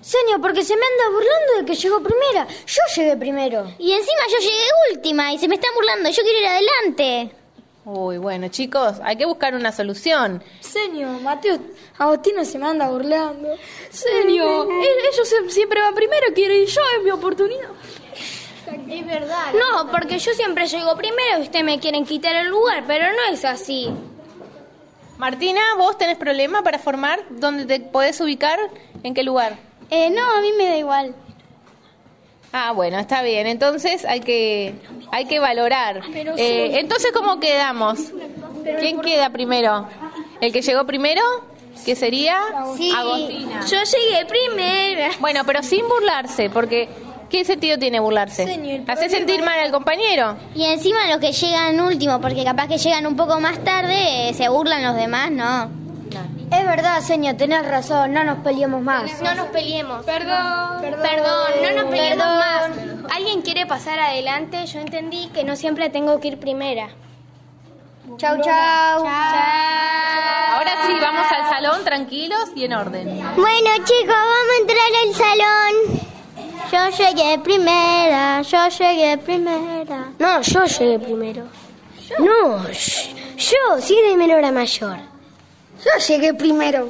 Señor, 0.00 0.40
porque 0.40 0.62
se 0.62 0.76
me 0.76 0.82
anda 0.82 1.04
burlando 1.16 1.52
de 1.60 1.64
que 1.64 1.74
llegó 1.74 2.00
primera. 2.00 2.46
Yo 2.66 2.80
llegué 2.94 3.16
primero. 3.16 3.66
Y 3.78 3.90
encima 3.92 4.20
yo 4.30 4.38
llegué 4.38 4.64
última 4.92 5.32
y 5.32 5.38
se 5.38 5.48
me 5.48 5.56
están 5.56 5.74
burlando. 5.74 6.08
Yo 6.10 6.22
quiero 6.22 6.38
ir 6.38 6.46
adelante. 6.46 7.34
Uy, 7.84 8.18
bueno, 8.18 8.48
chicos, 8.48 8.94
hay 9.02 9.16
que 9.16 9.24
buscar 9.26 9.54
una 9.54 9.72
solución. 9.72 10.42
Señor, 10.60 11.20
Mateo, 11.22 11.58
Agostino 11.98 12.44
se 12.44 12.58
me 12.58 12.66
anda 12.66 12.88
burlando. 12.88 13.48
Señor, 13.90 14.68
ellos 15.12 15.28
siempre 15.48 15.80
van 15.80 15.94
primero, 15.94 16.26
quiero 16.34 16.52
ir 16.54 16.66
yo, 16.68 16.80
es 16.98 17.02
mi 17.04 17.10
oportunidad. 17.10 17.68
Es 18.88 19.06
verdad. 19.06 19.52
No, 19.54 19.90
porque 19.90 20.18
yo 20.18 20.32
siempre 20.32 20.66
llego 20.66 20.96
primero 20.96 21.38
y 21.38 21.42
ustedes 21.42 21.64
me 21.64 21.78
quieren 21.78 22.04
quitar 22.04 22.34
el 22.36 22.48
lugar, 22.48 22.84
pero 22.86 23.06
no 23.06 23.32
es 23.32 23.44
así. 23.44 23.90
Martina, 25.18 25.60
¿vos 25.78 25.96
tenés 25.96 26.18
problema 26.18 26.62
para 26.62 26.78
formar? 26.78 27.20
¿Dónde 27.30 27.64
te 27.64 27.80
podés 27.80 28.20
ubicar? 28.20 28.58
¿En 29.02 29.14
qué 29.14 29.22
lugar? 29.22 29.56
Eh, 29.90 30.10
no, 30.10 30.22
a 30.22 30.40
mí 30.40 30.52
me 30.58 30.66
da 30.66 30.76
igual. 30.76 31.14
Ah, 32.52 32.72
bueno, 32.72 32.98
está 32.98 33.22
bien. 33.22 33.46
Entonces 33.46 34.04
hay 34.04 34.20
que 34.20 34.74
hay 35.10 35.26
que 35.26 35.38
valorar. 35.38 36.02
Eh, 36.36 36.78
entonces, 36.80 37.12
¿cómo 37.12 37.40
quedamos? 37.40 37.98
¿Quién 38.80 39.00
queda 39.00 39.30
primero? 39.30 39.88
¿El 40.40 40.52
que 40.52 40.62
llegó 40.62 40.84
primero? 40.84 41.22
¿Qué 41.84 41.94
sería? 41.94 42.38
Sí, 42.76 42.92
Agostina. 42.94 43.64
yo 43.66 43.76
llegué 43.84 44.26
primera. 44.26 45.10
Bueno, 45.20 45.42
pero 45.46 45.62
sin 45.62 45.86
burlarse, 45.86 46.50
porque 46.50 46.88
¿qué 47.30 47.44
sentido 47.44 47.78
tiene 47.78 48.00
burlarse? 48.00 48.44
Señor, 48.46 48.80
Hace 48.90 49.08
sentir 49.08 49.42
mal 49.42 49.58
al 49.58 49.70
compañero. 49.70 50.36
Y 50.54 50.64
encima 50.64 51.06
los 51.08 51.18
que 51.18 51.32
llegan 51.32 51.80
último, 51.80 52.20
porque 52.20 52.44
capaz 52.44 52.68
que 52.68 52.78
llegan 52.78 53.06
un 53.06 53.16
poco 53.16 53.40
más 53.40 53.62
tarde, 53.64 54.28
eh, 54.28 54.34
se 54.34 54.48
burlan 54.48 54.82
los 54.82 54.96
demás, 54.96 55.30
¿no? 55.30 55.86
Es 56.48 56.64
verdad, 56.64 57.00
señor, 57.00 57.34
tenés 57.36 57.66
razón, 57.66 58.12
no 58.12 58.22
nos 58.22 58.38
peleemos 58.38 58.80
más. 58.80 59.20
No 59.20 59.34
nos 59.34 59.48
peleemos. 59.48 60.04
Perdón. 60.04 60.80
Perdón, 60.80 61.50
no 61.60 61.82
nos 61.82 61.90
peleemos 61.90 62.24
Perdón. 62.24 63.02
más. 63.02 63.12
¿Alguien 63.16 63.42
quiere 63.42 63.66
pasar 63.66 63.98
adelante? 63.98 64.64
Yo 64.66 64.78
entendí 64.78 65.28
que 65.34 65.42
no 65.42 65.56
siempre 65.56 65.90
tengo 65.90 66.20
que 66.20 66.28
ir 66.28 66.38
primera. 66.38 66.88
Chau, 68.16 68.40
chau. 68.40 69.04
Ahora 69.04 70.86
sí, 70.86 70.92
vamos 71.00 71.26
al 71.32 71.50
salón 71.50 71.84
tranquilos 71.84 72.50
y 72.54 72.64
en 72.64 72.74
orden. 72.74 73.06
Bueno, 73.34 73.70
chicos, 73.84 74.06
vamos 74.06 74.48
a 74.56 74.60
entrar 74.60 74.78
al 75.04 75.14
salón. 75.14 76.05
Yo 76.72 76.88
llegué 76.90 77.38
primera, 77.38 78.42
yo 78.42 78.68
llegué 78.68 79.18
primera. 79.18 80.10
No, 80.18 80.40
yo 80.42 80.64
llegué 80.64 80.98
primero. 80.98 81.44
No, 82.18 82.64
sh- 82.68 83.14
yo, 83.36 83.80
si 83.80 83.96
eres 83.98 84.16
menor 84.16 84.44
a 84.44 84.52
mayor. 84.52 84.96
Yo 85.84 85.90
llegué 86.08 86.34
primero. 86.34 86.88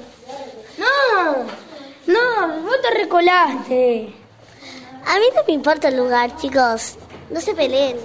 No, 0.78 1.44
no, 2.06 2.60
vos 2.62 2.76
te 2.82 2.90
recolaste. 2.98 4.14
A 5.06 5.14
mí 5.18 5.24
no 5.34 5.42
me 5.46 5.52
importa 5.54 5.88
el 5.88 5.96
lugar, 5.96 6.36
chicos. 6.36 6.96
No 7.30 7.40
se 7.40 7.54
peleen. 7.54 7.96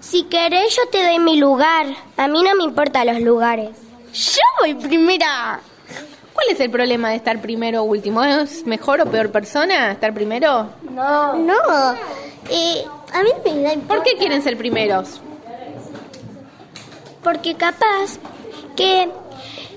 Si 0.00 0.24
querés, 0.24 0.74
yo 0.76 0.82
te 0.90 1.02
doy 1.04 1.18
mi 1.18 1.36
lugar. 1.36 1.86
A 2.16 2.28
mí 2.28 2.42
no 2.42 2.54
me 2.54 2.64
importan 2.64 3.06
los 3.06 3.20
lugares. 3.20 3.70
Yo 4.12 4.40
voy 4.60 4.74
primera. 4.74 5.60
¿Cuál 6.34 6.46
es 6.50 6.60
el 6.60 6.70
problema 6.70 7.10
de 7.10 7.16
estar 7.16 7.40
primero 7.40 7.82
o 7.82 7.84
último? 7.84 8.22
¿Es 8.24 8.66
mejor 8.66 9.00
o 9.00 9.06
peor 9.06 9.30
persona 9.30 9.92
estar 9.92 10.14
primero? 10.14 10.70
No. 10.90 11.34
No, 11.34 11.54
eh, 12.50 12.84
a 13.12 13.22
mí 13.22 13.30
me 13.44 13.62
da 13.62 13.74
¿Por 13.86 14.02
qué 14.02 14.16
quieren 14.16 14.42
ser 14.42 14.56
primeros? 14.56 15.20
Porque 17.22 17.54
capaz 17.54 18.18
que 18.76 19.08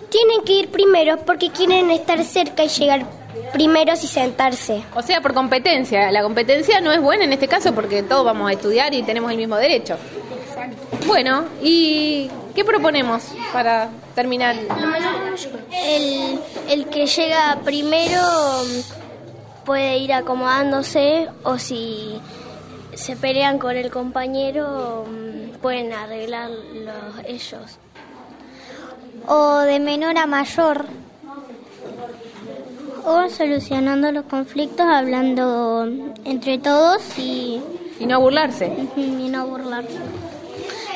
tienen 0.09 0.41
que 0.45 0.53
ir 0.53 0.69
primero 0.69 1.17
porque 1.17 1.49
quieren 1.49 1.91
estar 1.91 2.23
cerca 2.23 2.63
y 2.63 2.69
llegar 2.69 3.05
primeros 3.51 4.03
y 4.03 4.07
sentarse. 4.07 4.83
O 4.95 5.01
sea, 5.01 5.21
por 5.21 5.33
competencia. 5.33 6.11
La 6.11 6.21
competencia 6.21 6.79
no 6.81 6.91
es 6.91 7.01
buena 7.01 7.23
en 7.25 7.33
este 7.33 7.47
caso 7.47 7.73
porque 7.73 8.03
todos 8.03 8.23
vamos 8.23 8.49
a 8.49 8.53
estudiar 8.53 8.93
y 8.93 9.03
tenemos 9.03 9.31
el 9.31 9.37
mismo 9.37 9.55
derecho. 9.57 9.97
Bueno, 11.05 11.45
¿y 11.61 12.29
qué 12.55 12.63
proponemos 12.63 13.23
para 13.51 13.89
terminar? 14.15 14.55
El, 15.71 16.39
el 16.69 16.87
que 16.87 17.05
llega 17.05 17.59
primero 17.63 18.21
puede 19.65 19.97
ir 19.97 20.13
acomodándose 20.13 21.29
o 21.43 21.57
si 21.57 22.19
se 22.93 23.15
pelean 23.15 23.57
con 23.57 23.75
el 23.75 23.89
compañero 23.89 25.05
mm, 25.09 25.57
pueden 25.61 25.93
arreglarlo 25.93 26.91
ellos. 27.25 27.79
O 29.27 29.59
de 29.59 29.79
menor 29.79 30.17
a 30.17 30.27
mayor. 30.27 30.85
O 33.05 33.29
solucionando 33.29 34.11
los 34.11 34.25
conflictos 34.25 34.85
hablando 34.85 35.87
entre 36.23 36.57
todos 36.57 37.01
y, 37.17 37.61
Y 37.99 38.05
no 38.05 38.19
burlarse. 38.19 38.71
y 38.95 39.29
no 39.29 39.47
burlarse. 39.47 39.97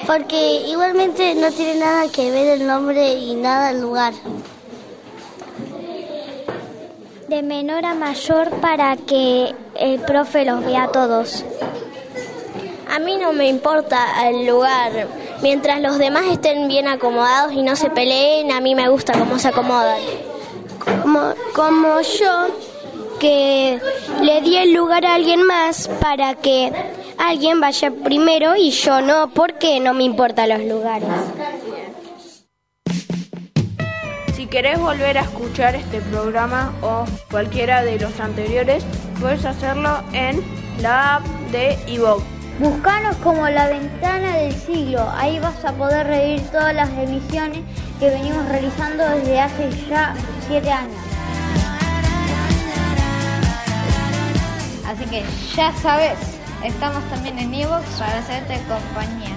Porque 0.06 0.62
igualmente 0.68 1.36
no 1.36 1.52
tiene 1.52 1.76
nada 1.76 2.10
que 2.10 2.32
ver 2.32 2.60
el 2.60 2.68
nombre 2.68 3.14
y 3.14 3.36
nada 3.36 3.72
el 3.72 3.82
lugar. 3.82 4.14
De 7.28 7.42
menor 7.44 7.86
a 7.86 7.94
mayor 7.94 8.50
para 8.62 8.96
que 8.96 9.54
el 9.76 10.00
profe 10.02 10.46
los 10.46 10.64
vea 10.64 10.84
a 10.84 10.92
todos. 10.92 11.44
A 12.90 13.00
mí 13.00 13.18
no 13.18 13.34
me 13.34 13.48
importa 13.48 14.28
el 14.30 14.46
lugar. 14.46 15.08
Mientras 15.42 15.82
los 15.82 15.98
demás 15.98 16.24
estén 16.32 16.68
bien 16.68 16.88
acomodados 16.88 17.52
y 17.54 17.62
no 17.62 17.76
se 17.76 17.90
peleen, 17.90 18.52
a 18.52 18.62
mí 18.62 18.76
me 18.76 18.88
gusta 18.90 19.18
cómo 19.20 19.38
se 19.38 19.50
acomodan. 19.50 20.00
Como, 21.04 21.34
como 21.54 22.02
yo, 22.02 22.48
que 23.20 23.80
le 24.22 24.42
di 24.42 24.58
el 24.58 24.74
lugar 24.74 25.06
a 25.06 25.16
alguien 25.16 25.44
más 25.44 25.90
para 26.02 26.36
que 26.36 26.72
alguien 27.18 27.60
vaya 27.60 27.92
primero 27.92 28.56
y 28.56 28.72
yo 28.72 29.02
no, 29.02 29.30
porque 29.30 29.80
no 29.80 29.94
me 29.94 30.04
importan 30.04 30.50
los 30.50 30.62
lugares. 30.62 31.10
Si 34.36 34.46
querés 34.46 34.80
volver 34.80 35.18
a 35.18 35.22
escuchar 35.22 35.76
este 35.76 36.00
programa 36.02 36.74
o 36.82 37.06
cualquiera 37.30 37.84
de 37.84 38.00
los 38.00 38.20
anteriores, 38.20 38.86
puedes 39.20 39.46
hacerlo 39.46 40.04
en 40.14 40.44
la 40.82 41.16
app 41.16 41.26
de 41.52 41.78
iVoox. 41.88 42.24
Buscanos 42.60 43.16
como 43.18 43.48
la 43.50 43.68
ventana 43.68 44.38
del 44.38 44.54
siglo. 44.54 45.08
Ahí 45.16 45.40
vas 45.40 45.64
a 45.64 45.74
poder 45.74 46.08
reír 46.08 46.42
todas 46.52 46.74
las 46.74 46.90
emisiones 46.90 47.62
que 48.00 48.10
venimos 48.10 48.48
realizando 48.50 49.08
desde 49.10 49.40
hace 49.40 49.70
ya 49.90 50.16
siete 50.48 50.72
años. 50.72 50.98
Así 54.88 55.06
que 55.06 55.24
ya 55.56 55.74
sabes, 55.74 56.37
estamos 56.63 57.04
también 57.10 57.38
en 57.39 57.54
Evox 57.54 57.86
para 57.98 58.20
hacerte 58.20 58.60
compañía. 58.67 59.36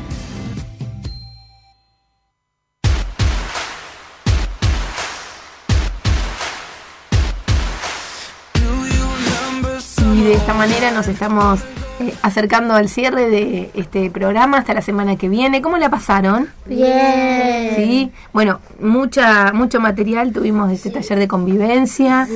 Y 10.15 10.23
de 10.23 10.35
esta 10.35 10.55
manera 10.55 10.91
nos 10.91 11.09
estamos 11.09 11.61
eh, 12.01 12.15
acercando 12.23 12.75
al 12.75 12.89
cierre 12.89 13.31
de 13.31 13.71
este 13.75 14.11
programa 14.11 14.59
hasta 14.59 14.75
la 14.75 14.83
semana 14.83 15.17
que 15.17 15.29
viene. 15.29 15.63
¿Cómo 15.63 15.79
la 15.79 15.89
pasaron? 15.89 16.49
Bien. 16.67 17.75
Sí, 17.77 18.13
bueno, 18.33 18.61
mucha, 18.81 19.53
mucho 19.53 19.81
material 19.81 20.33
tuvimos 20.33 20.69
de 20.69 20.75
este 20.75 20.91
taller 20.91 21.19
de 21.19 21.29
convivencia. 21.29 22.29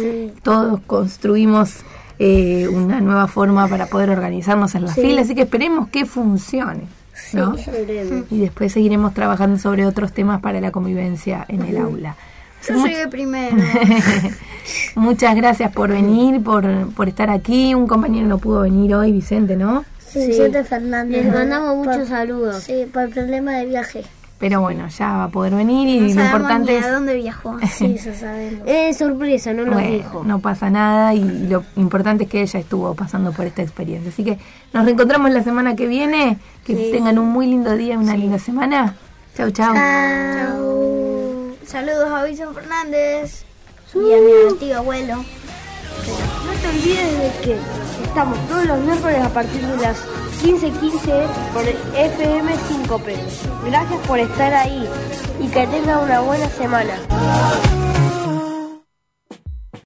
Todos 0.43 0.81
construimos 0.87 1.85
eh, 2.19 2.69
una 2.69 3.01
nueva 3.01 3.27
forma 3.29 3.67
para 3.69 3.87
poder 3.87 4.11
organizarnos 4.11 4.75
en 4.75 4.85
la 4.85 4.95
Sí. 4.95 5.01
fila, 5.03 5.23
así 5.23 5.35
que 5.35 5.43
esperemos 5.43 5.89
que 5.89 6.05
funcione. 6.07 6.83
¿no? 7.33 7.55
Y 8.31 8.41
después 8.41 8.73
seguiremos 8.73 9.15
trabajando 9.15 9.57
sobre 9.59 9.87
otros 9.87 10.13
temas 10.13 10.41
para 10.41 10.61
la 10.61 10.71
convivencia 10.73 11.45
en 11.49 11.63
el 11.63 11.77
aula. 11.79 12.17
Yo 12.69 12.75
Much- 12.77 12.89
llegué 12.89 13.09
primero. 13.09 13.57
Muchas 14.97 15.35
gracias 15.37 15.73
por 15.73 15.91
venir, 15.91 16.43
por, 16.43 16.65
por 16.95 17.09
estar 17.09 17.31
aquí. 17.31 17.75
Un 17.75 17.87
compañero 17.87 18.27
no 18.27 18.39
pudo 18.39 18.63
venir 18.63 18.95
hoy, 18.95 19.13
Vicente, 19.13 19.57
¿no? 19.57 19.85
Sí, 19.99 20.27
Vicente 20.29 20.65
Fernández. 20.65 21.25
Les 21.25 21.35
mandamos 21.35 21.77
muchos 21.77 21.97
Por- 21.99 22.07
saludos. 22.09 22.63
Sí, 22.63 22.87
por 22.93 23.03
el 23.03 23.11
problema 23.11 23.53
de 23.53 23.67
viaje. 23.67 24.03
Pero 24.39 24.61
bueno, 24.61 24.89
ya 24.89 25.13
va 25.17 25.25
a 25.25 25.29
poder 25.29 25.55
venir 25.55 25.89
y 25.89 26.13
No 26.13 26.21
lo 26.21 26.27
importante 26.27 26.73
ni 26.73 26.79
es... 26.79 26.85
a 26.85 26.91
dónde 26.93 27.15
viajó. 27.15 27.57
Sí, 27.73 27.95
eso 27.99 28.13
sabemos. 28.19 28.61
Es 28.67 28.99
sorpresa, 28.99 29.53
no 29.53 29.65
nos 29.65 29.75
Bueno, 29.75 29.91
dijo. 29.91 30.23
no 30.25 30.39
pasa 30.41 30.71
nada 30.71 31.15
y 31.15 31.47
lo 31.49 31.65
importante 31.77 32.25
es 32.25 32.31
que 32.31 32.43
ella 32.43 32.59
estuvo 32.61 32.95
pasando 32.95 33.33
por 33.33 33.47
esta 33.47 33.63
experiencia. 33.63 34.11
Así 34.11 34.25
que 34.25 34.39
nos 34.73 34.85
reencontramos 34.85 35.31
la 35.31 35.43
semana 35.43 35.77
que 35.77 35.87
viene. 35.87 36.39
Que 36.65 36.75
tengan 36.93 37.19
un 37.19 37.29
muy 37.29 37.47
lindo 37.47 37.75
día, 37.77 37.99
una 37.99 38.17
linda 38.17 38.39
semana. 38.39 38.97
Chau, 39.37 39.51
chau. 39.51 39.75
Saludos 41.67 42.11
a 42.11 42.23
Wilson 42.25 42.55
Fernández 42.55 43.45
y 43.95 43.99
a 43.99 44.17
mi 44.19 44.53
antiguo 44.53 44.77
abuelo. 44.77 45.25
Te 46.65 46.71
olvides 46.71 47.19
de 47.19 47.31
que 47.43 47.59
estamos 48.05 48.39
todos 48.49 48.65
los 48.65 48.79
miércoles 48.79 49.23
a 49.23 49.29
partir 49.29 49.61
de 49.67 49.77
las 49.83 49.99
15.15 50.43 51.27
por 51.53 51.63
el 51.63 51.77
FM 51.95 52.53
5P. 52.55 53.17
Gracias 53.67 54.07
por 54.07 54.19
estar 54.19 54.55
ahí 54.55 54.89
y 55.43 55.49
que 55.49 55.67
tenga 55.67 55.99
una 55.99 56.21
buena 56.21 56.49
semana. 56.49 56.95